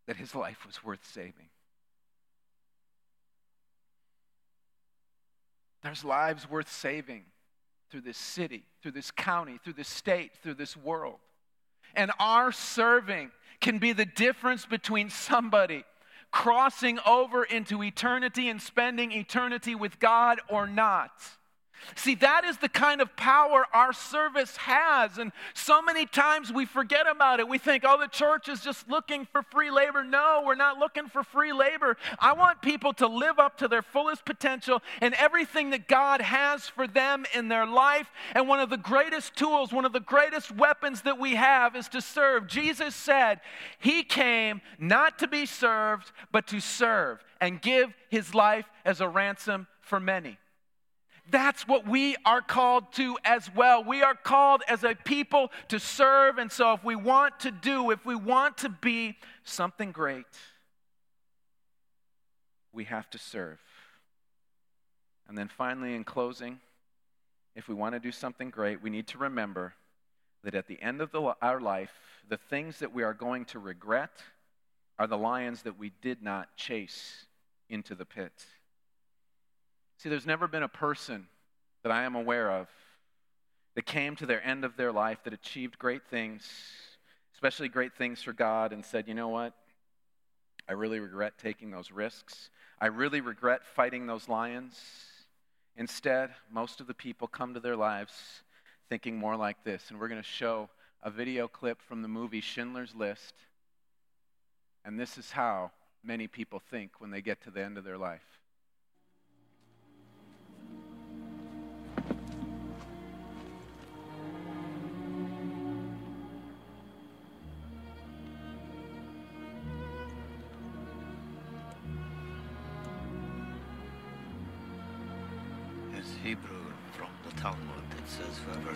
that 0.07 0.17
his 0.17 0.35
life 0.35 0.67
was 0.67 0.85
worth 0.85 1.07
saving. 1.11 1.49
There's 5.83 6.05
lives 6.05 6.49
worth 6.51 6.71
saving 6.71 7.25
through 7.91 8.03
this 8.03 8.19
city, 8.19 8.65
through 8.83 8.93
this 8.93 9.11
county, 9.11 9.59
through 9.65 9.73
this 9.73 9.89
state, 9.89 10.33
through 10.43 10.55
this 10.55 10.77
world. 10.77 11.17
And 11.95 12.13
our 12.19 12.53
serving 12.53 13.31
can 13.61 13.79
be 13.79 13.93
the 13.93 14.05
difference 14.05 14.67
between 14.67 15.11
somebody 15.11 15.85
crossing 16.31 16.99
over 17.07 17.45
into 17.45 17.83
eternity 17.83 18.49
and 18.49 18.63
spending 18.63 19.13
eternity 19.13 19.75
with 19.75 19.99
God 19.99 20.41
or 20.49 20.67
not. 20.67 21.11
See, 21.95 22.15
that 22.17 22.45
is 22.45 22.59
the 22.59 22.69
kind 22.69 23.01
of 23.01 23.15
power 23.17 23.67
our 23.73 23.93
service 23.93 24.57
has. 24.59 25.19
And 25.19 25.33
so 25.55 25.83
many 25.83 26.07
times 26.07 26.53
we 26.53 26.65
forget 26.67 27.07
about 27.09 27.41
it. 27.41 27.49
We 27.49 27.59
think, 27.59 27.85
oh, 27.87 27.99
the 27.99 28.09
church 28.09 28.49
is 28.49 28.61
just 28.61 28.89
looking 28.89 29.27
for 29.27 29.43
free 29.43 29.71
labor. 29.71 30.05
No, 30.05 30.43
we're 30.45 30.55
not 30.55 30.79
looking 30.79 31.09
for 31.09 31.23
free 31.23 31.53
labor. 31.53 31.97
I 32.19 32.33
want 32.33 32.63
people 32.63 32.93
to 32.95 33.07
live 33.07 33.39
up 33.39 33.59
to 33.59 33.69
their 33.69 33.83
fullest 33.83 34.25
potential 34.25 34.83
and 35.01 35.15
everything 35.15 35.71
that 35.71 35.89
God 35.89 36.21
has 36.21 36.67
for 36.67 36.87
them 36.87 37.25
in 37.35 37.49
their 37.49 37.67
life. 37.67 38.11
And 38.35 38.49
one 38.49 38.61
of 38.61 38.71
the 38.71 38.77
greatest 38.77 39.37
tools, 39.37 39.73
one 39.73 39.85
of 39.85 39.93
the 39.93 40.01
greatest 40.01 40.51
weapons 40.55 41.03
that 41.03 41.19
we 41.19 41.35
have 41.35 41.77
is 41.77 41.89
to 41.89 42.01
serve. 42.01 42.47
Jesus 42.47 42.95
said, 42.95 43.41
He 43.79 44.03
came 44.03 44.61
not 44.79 45.19
to 45.19 45.29
be 45.29 45.47
served, 45.47 46.13
but 46.33 46.47
to 46.49 46.61
serve 46.61 47.25
and 47.41 47.61
give 47.61 47.95
His 48.09 48.35
life 48.35 48.67
as 48.85 49.01
a 49.01 49.09
ransom 49.09 49.67
for 49.81 49.99
many. 49.99 50.39
That's 51.31 51.67
what 51.69 51.87
we 51.87 52.17
are 52.25 52.43
called 52.43 52.93
to 52.95 53.17
as 53.25 53.49
well. 53.55 53.85
We 53.85 54.03
are 54.03 54.15
called 54.15 54.63
as 54.69 54.85
a 54.85 54.95
people 54.95 55.51
to 55.69 55.79
serve. 55.79 56.39
And 56.39 56.51
so, 56.51 56.73
if 56.73 56.85
we 56.85 56.97
want 56.97 57.41
to 57.41 57.51
do, 57.51 57.91
if 57.91 58.05
we 58.05 58.15
want 58.15 58.59
to 58.59 58.69
be 58.69 59.17
something 59.45 59.93
great, 59.93 60.27
we 62.73 62.85
have 62.85 63.09
to 63.11 63.19
serve. 63.19 63.59
And 65.29 65.39
then, 65.39 65.49
finally, 65.49 65.95
in 65.95 66.05
closing, 66.05 66.59
if 67.55 67.69
we 67.69 67.75
want 67.75 67.95
to 67.95 68.01
do 68.01 68.13
something 68.13 68.51
great, 68.51 68.83
we 68.83 68.91
need 68.91 69.07
to 69.09 69.19
remember 69.19 69.75
that 70.43 70.55
at 70.55 70.67
the 70.67 70.81
end 70.81 71.01
of 71.01 71.13
the, 71.13 71.35
our 71.43 71.61
life, 71.61 71.93
the 72.29 72.39
things 72.39 72.79
that 72.79 72.93
we 72.93 73.03
are 73.03 73.15
going 73.15 73.45
to 73.47 73.59
regret 73.59 74.11
are 74.99 75.07
the 75.07 75.19
lions 75.19 75.63
that 75.63 75.79
we 75.79 75.93
did 76.03 76.23
not 76.23 76.57
chase 76.57 77.27
into 77.69 77.95
the 77.95 78.05
pit. 78.05 78.33
See, 80.01 80.09
there's 80.09 80.25
never 80.25 80.49
been 80.49 80.63
a 80.63 80.69
person 80.69 81.27
that 81.83 81.93
I 81.93 82.05
am 82.05 82.15
aware 82.15 82.51
of 82.51 82.69
that 83.75 83.85
came 83.85 84.17
to 84.17 84.25
their 84.25 84.43
end 84.43 84.65
of 84.65 84.79
their 84.79 84.93
life 84.93 85.19
that 85.25 85.35
achieved 85.35 85.79
great 85.79 86.07
things, 86.09 86.49
especially 87.35 87.69
great 87.69 87.93
things 87.93 88.23
for 88.23 88.33
God, 88.33 88.73
and 88.73 88.83
said, 88.83 89.09
you 89.09 89.13
know 89.13 89.29
what? 89.29 89.53
I 90.67 90.73
really 90.73 91.01
regret 91.01 91.35
taking 91.37 91.71
those 91.71 91.91
risks. 91.91 92.49
I 92.81 92.87
really 92.87 93.21
regret 93.21 93.61
fighting 93.63 94.07
those 94.07 94.27
lions. 94.27 94.81
Instead, 95.77 96.31
most 96.51 96.81
of 96.81 96.87
the 96.87 96.95
people 96.95 97.29
come 97.29 97.53
to 97.53 97.61
their 97.61 97.77
lives 97.77 98.15
thinking 98.89 99.19
more 99.19 99.37
like 99.37 99.65
this. 99.65 99.91
And 99.91 100.01
we're 100.01 100.09
going 100.09 100.23
to 100.23 100.27
show 100.27 100.71
a 101.03 101.11
video 101.11 101.47
clip 101.47 101.83
from 101.83 102.01
the 102.01 102.09
movie 102.09 102.41
Schindler's 102.41 102.95
List. 102.95 103.35
And 104.83 104.99
this 104.99 105.19
is 105.19 105.33
how 105.33 105.73
many 106.03 106.27
people 106.27 106.59
think 106.71 106.93
when 107.01 107.11
they 107.11 107.21
get 107.21 107.43
to 107.43 107.51
the 107.51 107.63
end 107.63 107.77
of 107.77 107.85
their 107.85 107.99
life. 107.99 108.40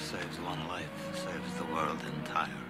Saves 0.05 0.39
one 0.41 0.69
life 0.69 0.91
saves 1.15 1.55
the 1.57 1.65
world 1.73 1.99
entire. 2.19 2.64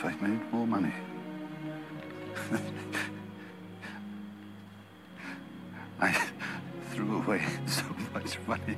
If 0.00 0.06
I'd 0.06 0.22
made 0.22 0.52
more 0.52 0.66
money. 0.66 0.92
I 6.00 6.12
threw 6.90 7.18
away 7.18 7.44
so 7.66 7.84
much 8.14 8.38
money. 8.46 8.76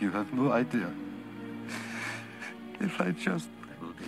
you 0.00 0.10
have 0.10 0.32
no 0.32 0.50
idea. 0.50 0.90
If 2.80 3.00
I 3.00 3.10
just... 3.12 3.48
There 3.68 3.76
will 3.80 3.94
be 3.94 4.06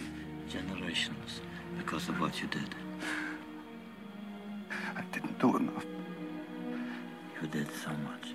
generations 0.48 1.40
because 1.78 2.08
of 2.08 2.18
what 2.20 2.40
you 2.40 2.48
did. 2.48 2.74
I 4.96 5.02
didn't 5.12 5.38
do 5.38 5.56
enough. 5.56 5.91
You 7.42 7.48
did 7.48 7.66
so 7.74 7.90
much. 7.90 8.34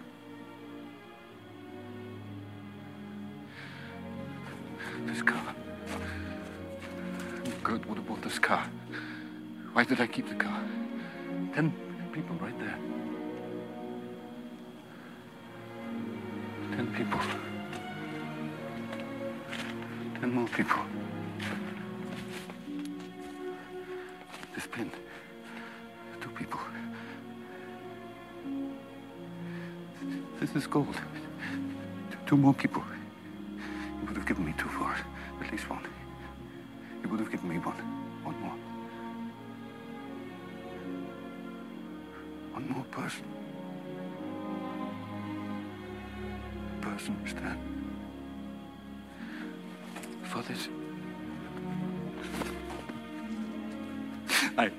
This 5.06 5.22
car. 5.22 5.56
Oh, 5.94 7.52
Good. 7.64 7.86
What 7.86 8.00
about 8.00 8.22
this 8.22 8.38
car? 8.38 8.70
Why 9.72 9.86
did 9.86 10.02
I 10.02 10.08
keep 10.08 10.28
the 10.28 10.36
car? 10.36 10.62
Ten 11.56 11.74
people 12.12 12.36
right 12.36 12.60
there. 12.60 12.78
Ten 16.76 16.94
people. 16.94 17.22
Ten 20.20 20.34
more 20.34 20.48
people. 20.50 20.84
This 30.58 30.64
is 30.64 30.72
gold. 30.72 31.00
Two 32.26 32.36
more 32.36 32.52
people 32.52 32.82
You 34.02 34.08
would 34.08 34.18
have 34.18 34.26
given 34.26 34.44
me 34.44 34.56
two 34.58 34.68
for 34.70 34.92
it, 34.92 35.46
At 35.46 35.52
least 35.52 35.70
one. 35.70 35.86
You 37.04 37.10
would 37.10 37.20
have 37.20 37.30
given 37.30 37.48
me 37.48 37.58
one. 37.60 37.76
One 38.24 38.40
more. 38.42 38.56
One 42.54 42.70
more 42.70 42.84
person. 42.86 43.24
Person, 46.82 47.16
Stern. 47.28 47.60
For 50.24 50.42
this. 50.42 50.70
I 54.58 54.72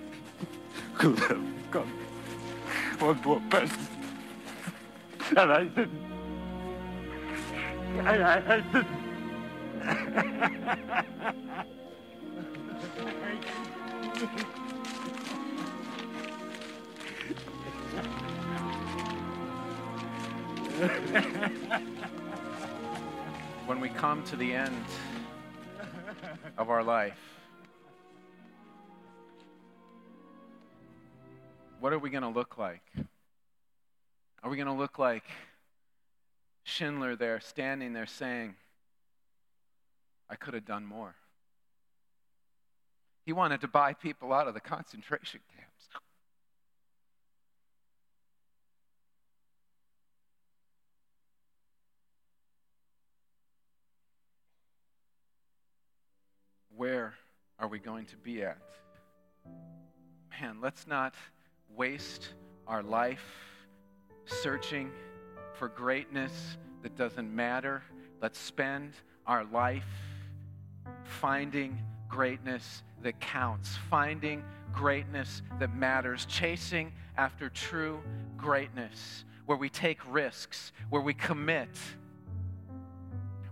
could 0.96 1.20
have 1.20 1.70
got 1.70 1.86
one 2.98 3.20
more 3.22 3.40
person. 3.48 3.97
And 5.36 5.52
I 5.52 5.64
didn't. 5.64 6.08
I, 8.00 8.14
I, 8.22 8.40
ha. 8.40 8.62
when 23.66 23.80
we 23.80 23.88
come 23.90 24.22
to 24.24 24.36
the 24.36 24.54
end 24.54 24.84
of 26.56 26.70
our 26.70 26.82
life, 26.82 27.18
what 31.80 31.92
are 31.92 31.98
we 31.98 32.08
going 32.08 32.22
to 32.22 32.28
look 32.28 32.56
like? 32.56 32.82
Are 34.42 34.50
we 34.50 34.56
going 34.56 34.68
to 34.68 34.72
look 34.72 34.98
like 34.98 35.24
Schindler 36.62 37.16
there, 37.16 37.40
standing 37.40 37.92
there 37.92 38.06
saying, 38.06 38.54
I 40.30 40.36
could 40.36 40.54
have 40.54 40.64
done 40.64 40.84
more? 40.84 41.14
He 43.24 43.32
wanted 43.32 43.60
to 43.62 43.68
buy 43.68 43.94
people 43.94 44.32
out 44.32 44.48
of 44.48 44.54
the 44.54 44.60
concentration 44.60 45.40
camps. 45.54 45.88
Where 56.74 57.14
are 57.58 57.66
we 57.66 57.80
going 57.80 58.06
to 58.06 58.16
be 58.16 58.44
at? 58.44 58.58
Man, 60.40 60.58
let's 60.62 60.86
not 60.86 61.14
waste 61.74 62.28
our 62.68 62.84
life 62.84 63.47
searching 64.28 64.90
for 65.54 65.68
greatness 65.68 66.56
that 66.82 66.96
doesn't 66.96 67.34
matter. 67.34 67.82
Let's 68.22 68.38
spend 68.38 68.92
our 69.26 69.44
life 69.44 69.84
finding 71.04 71.78
greatness 72.08 72.82
that 73.02 73.20
counts, 73.20 73.76
finding 73.90 74.44
greatness 74.72 75.42
that 75.58 75.74
matters, 75.74 76.26
chasing 76.26 76.92
after 77.16 77.48
true 77.48 78.00
greatness, 78.36 79.24
where 79.46 79.58
we 79.58 79.68
take 79.68 79.98
risks, 80.12 80.72
where 80.90 81.02
we 81.02 81.14
commit, 81.14 81.76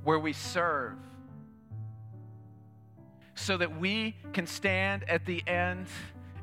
where 0.04 0.18
we 0.18 0.32
serve, 0.32 0.96
so 3.34 3.56
that 3.56 3.78
we 3.78 4.16
can 4.32 4.46
stand 4.46 5.08
at 5.08 5.26
the 5.26 5.42
end 5.46 5.86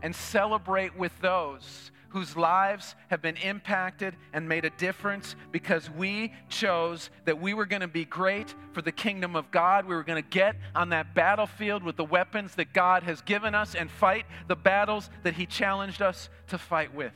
and 0.02 0.16
celebrate 0.16 0.96
with 0.98 1.18
those 1.22 1.92
whose 2.14 2.38
lives 2.38 2.96
have 3.10 3.24
been 3.24 3.36
impacted 3.38 4.16
and 4.34 4.48
made 4.48 4.66
a 4.66 4.70
difference 4.70 5.36
because 5.52 5.90
we 5.90 6.32
chose 6.48 7.10
that 7.26 7.42
we 7.42 7.56
were 7.56 7.66
going 7.66 7.82
to 7.82 7.88
be 7.88 8.06
great 8.06 8.54
for 8.72 8.84
the 8.84 8.92
kingdom 8.92 9.36
of 9.36 9.50
God. 9.50 9.86
We 9.86 9.96
were 9.96 10.04
going 10.04 10.22
to 10.22 10.30
get 10.30 10.56
on 10.76 10.90
that 10.90 11.16
battlefield 11.16 11.84
with 11.84 11.98
the 11.98 12.06
weapons 12.06 12.54
that 12.56 12.72
God 12.72 13.02
has 13.04 13.22
given 13.22 13.56
us 13.56 13.74
and 13.74 13.90
fight 13.90 14.26
the 14.48 14.56
battles 14.56 15.10
that 15.24 15.34
He 15.34 15.48
challenged 15.48 16.04
us 16.04 16.30
to 16.50 16.60
fight 16.60 16.94
with. 16.94 17.14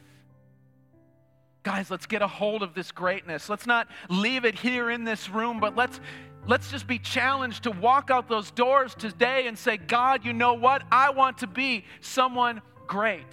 Guys, 1.62 1.92
let's 1.92 2.08
get 2.08 2.24
a 2.24 2.28
hold 2.28 2.64
of 2.64 2.74
this 2.74 2.92
greatness. 2.92 3.50
Let's 3.50 3.68
not 3.68 3.88
leave 4.10 4.46
it 4.46 4.56
here 4.56 4.90
in 4.90 5.04
this 5.04 5.30
room, 5.30 5.60
but 5.60 5.76
let's 5.76 6.00
let's 6.48 6.72
just 6.72 6.88
be 6.88 6.98
challenged 6.98 7.64
to 7.64 7.72
walk 7.72 8.10
out 8.10 8.28
those 8.28 8.50
doors 8.50 8.96
today 8.96 9.48
and 9.48 9.56
say, 9.58 9.78
God, 9.78 10.26
you 10.26 10.34
know 10.34 10.56
what? 10.56 10.82
I 10.92 11.12
want 11.12 11.40
to 11.40 11.48
be 11.48 11.86
someone 12.02 12.62
great. 12.88 13.28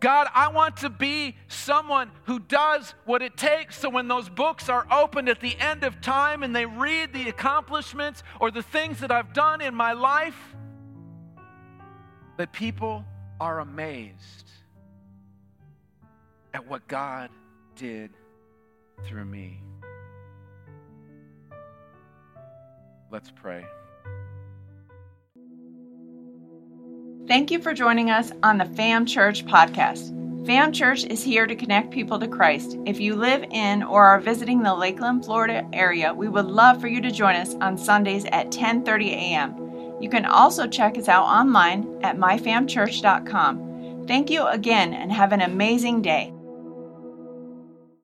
God, 0.00 0.28
I 0.32 0.48
want 0.48 0.78
to 0.78 0.90
be 0.90 1.34
someone 1.48 2.10
who 2.24 2.38
does 2.38 2.94
what 3.04 3.20
it 3.20 3.36
takes 3.36 3.78
so 3.78 3.90
when 3.90 4.06
those 4.06 4.28
books 4.28 4.68
are 4.68 4.86
opened 4.90 5.28
at 5.28 5.40
the 5.40 5.56
end 5.58 5.82
of 5.82 6.00
time 6.00 6.42
and 6.42 6.54
they 6.54 6.66
read 6.66 7.12
the 7.12 7.28
accomplishments 7.28 8.22
or 8.40 8.50
the 8.50 8.62
things 8.62 9.00
that 9.00 9.10
I've 9.10 9.32
done 9.32 9.60
in 9.60 9.74
my 9.74 9.92
life, 9.92 10.38
that 12.36 12.52
people 12.52 13.04
are 13.40 13.58
amazed 13.58 14.48
at 16.54 16.66
what 16.68 16.86
God 16.86 17.30
did 17.74 18.10
through 19.04 19.24
me. 19.24 19.60
Let's 23.10 23.30
pray. 23.30 23.64
Thank 27.28 27.50
you 27.50 27.60
for 27.60 27.74
joining 27.74 28.08
us 28.08 28.32
on 28.42 28.56
the 28.56 28.64
FAM 28.64 29.04
Church 29.04 29.44
podcast. 29.44 30.16
FAM 30.46 30.72
Church 30.72 31.04
is 31.04 31.22
here 31.22 31.46
to 31.46 31.54
connect 31.54 31.90
people 31.90 32.18
to 32.18 32.26
Christ. 32.26 32.78
If 32.86 32.98
you 33.00 33.16
live 33.16 33.44
in 33.50 33.82
or 33.82 34.02
are 34.02 34.18
visiting 34.18 34.62
the 34.62 34.74
Lakeland, 34.74 35.26
Florida 35.26 35.68
area, 35.74 36.14
we 36.14 36.26
would 36.28 36.46
love 36.46 36.80
for 36.80 36.88
you 36.88 37.02
to 37.02 37.10
join 37.10 37.36
us 37.36 37.54
on 37.56 37.76
Sundays 37.76 38.24
at 38.32 38.50
10:30 38.50 39.10
a.m. 39.10 39.54
You 40.00 40.08
can 40.08 40.24
also 40.24 40.66
check 40.66 40.96
us 40.96 41.06
out 41.06 41.24
online 41.24 42.00
at 42.02 42.16
myfamchurch.com. 42.16 44.06
Thank 44.06 44.30
you 44.30 44.46
again 44.46 44.94
and 44.94 45.12
have 45.12 45.32
an 45.32 45.42
amazing 45.42 46.00
day. 46.00 46.32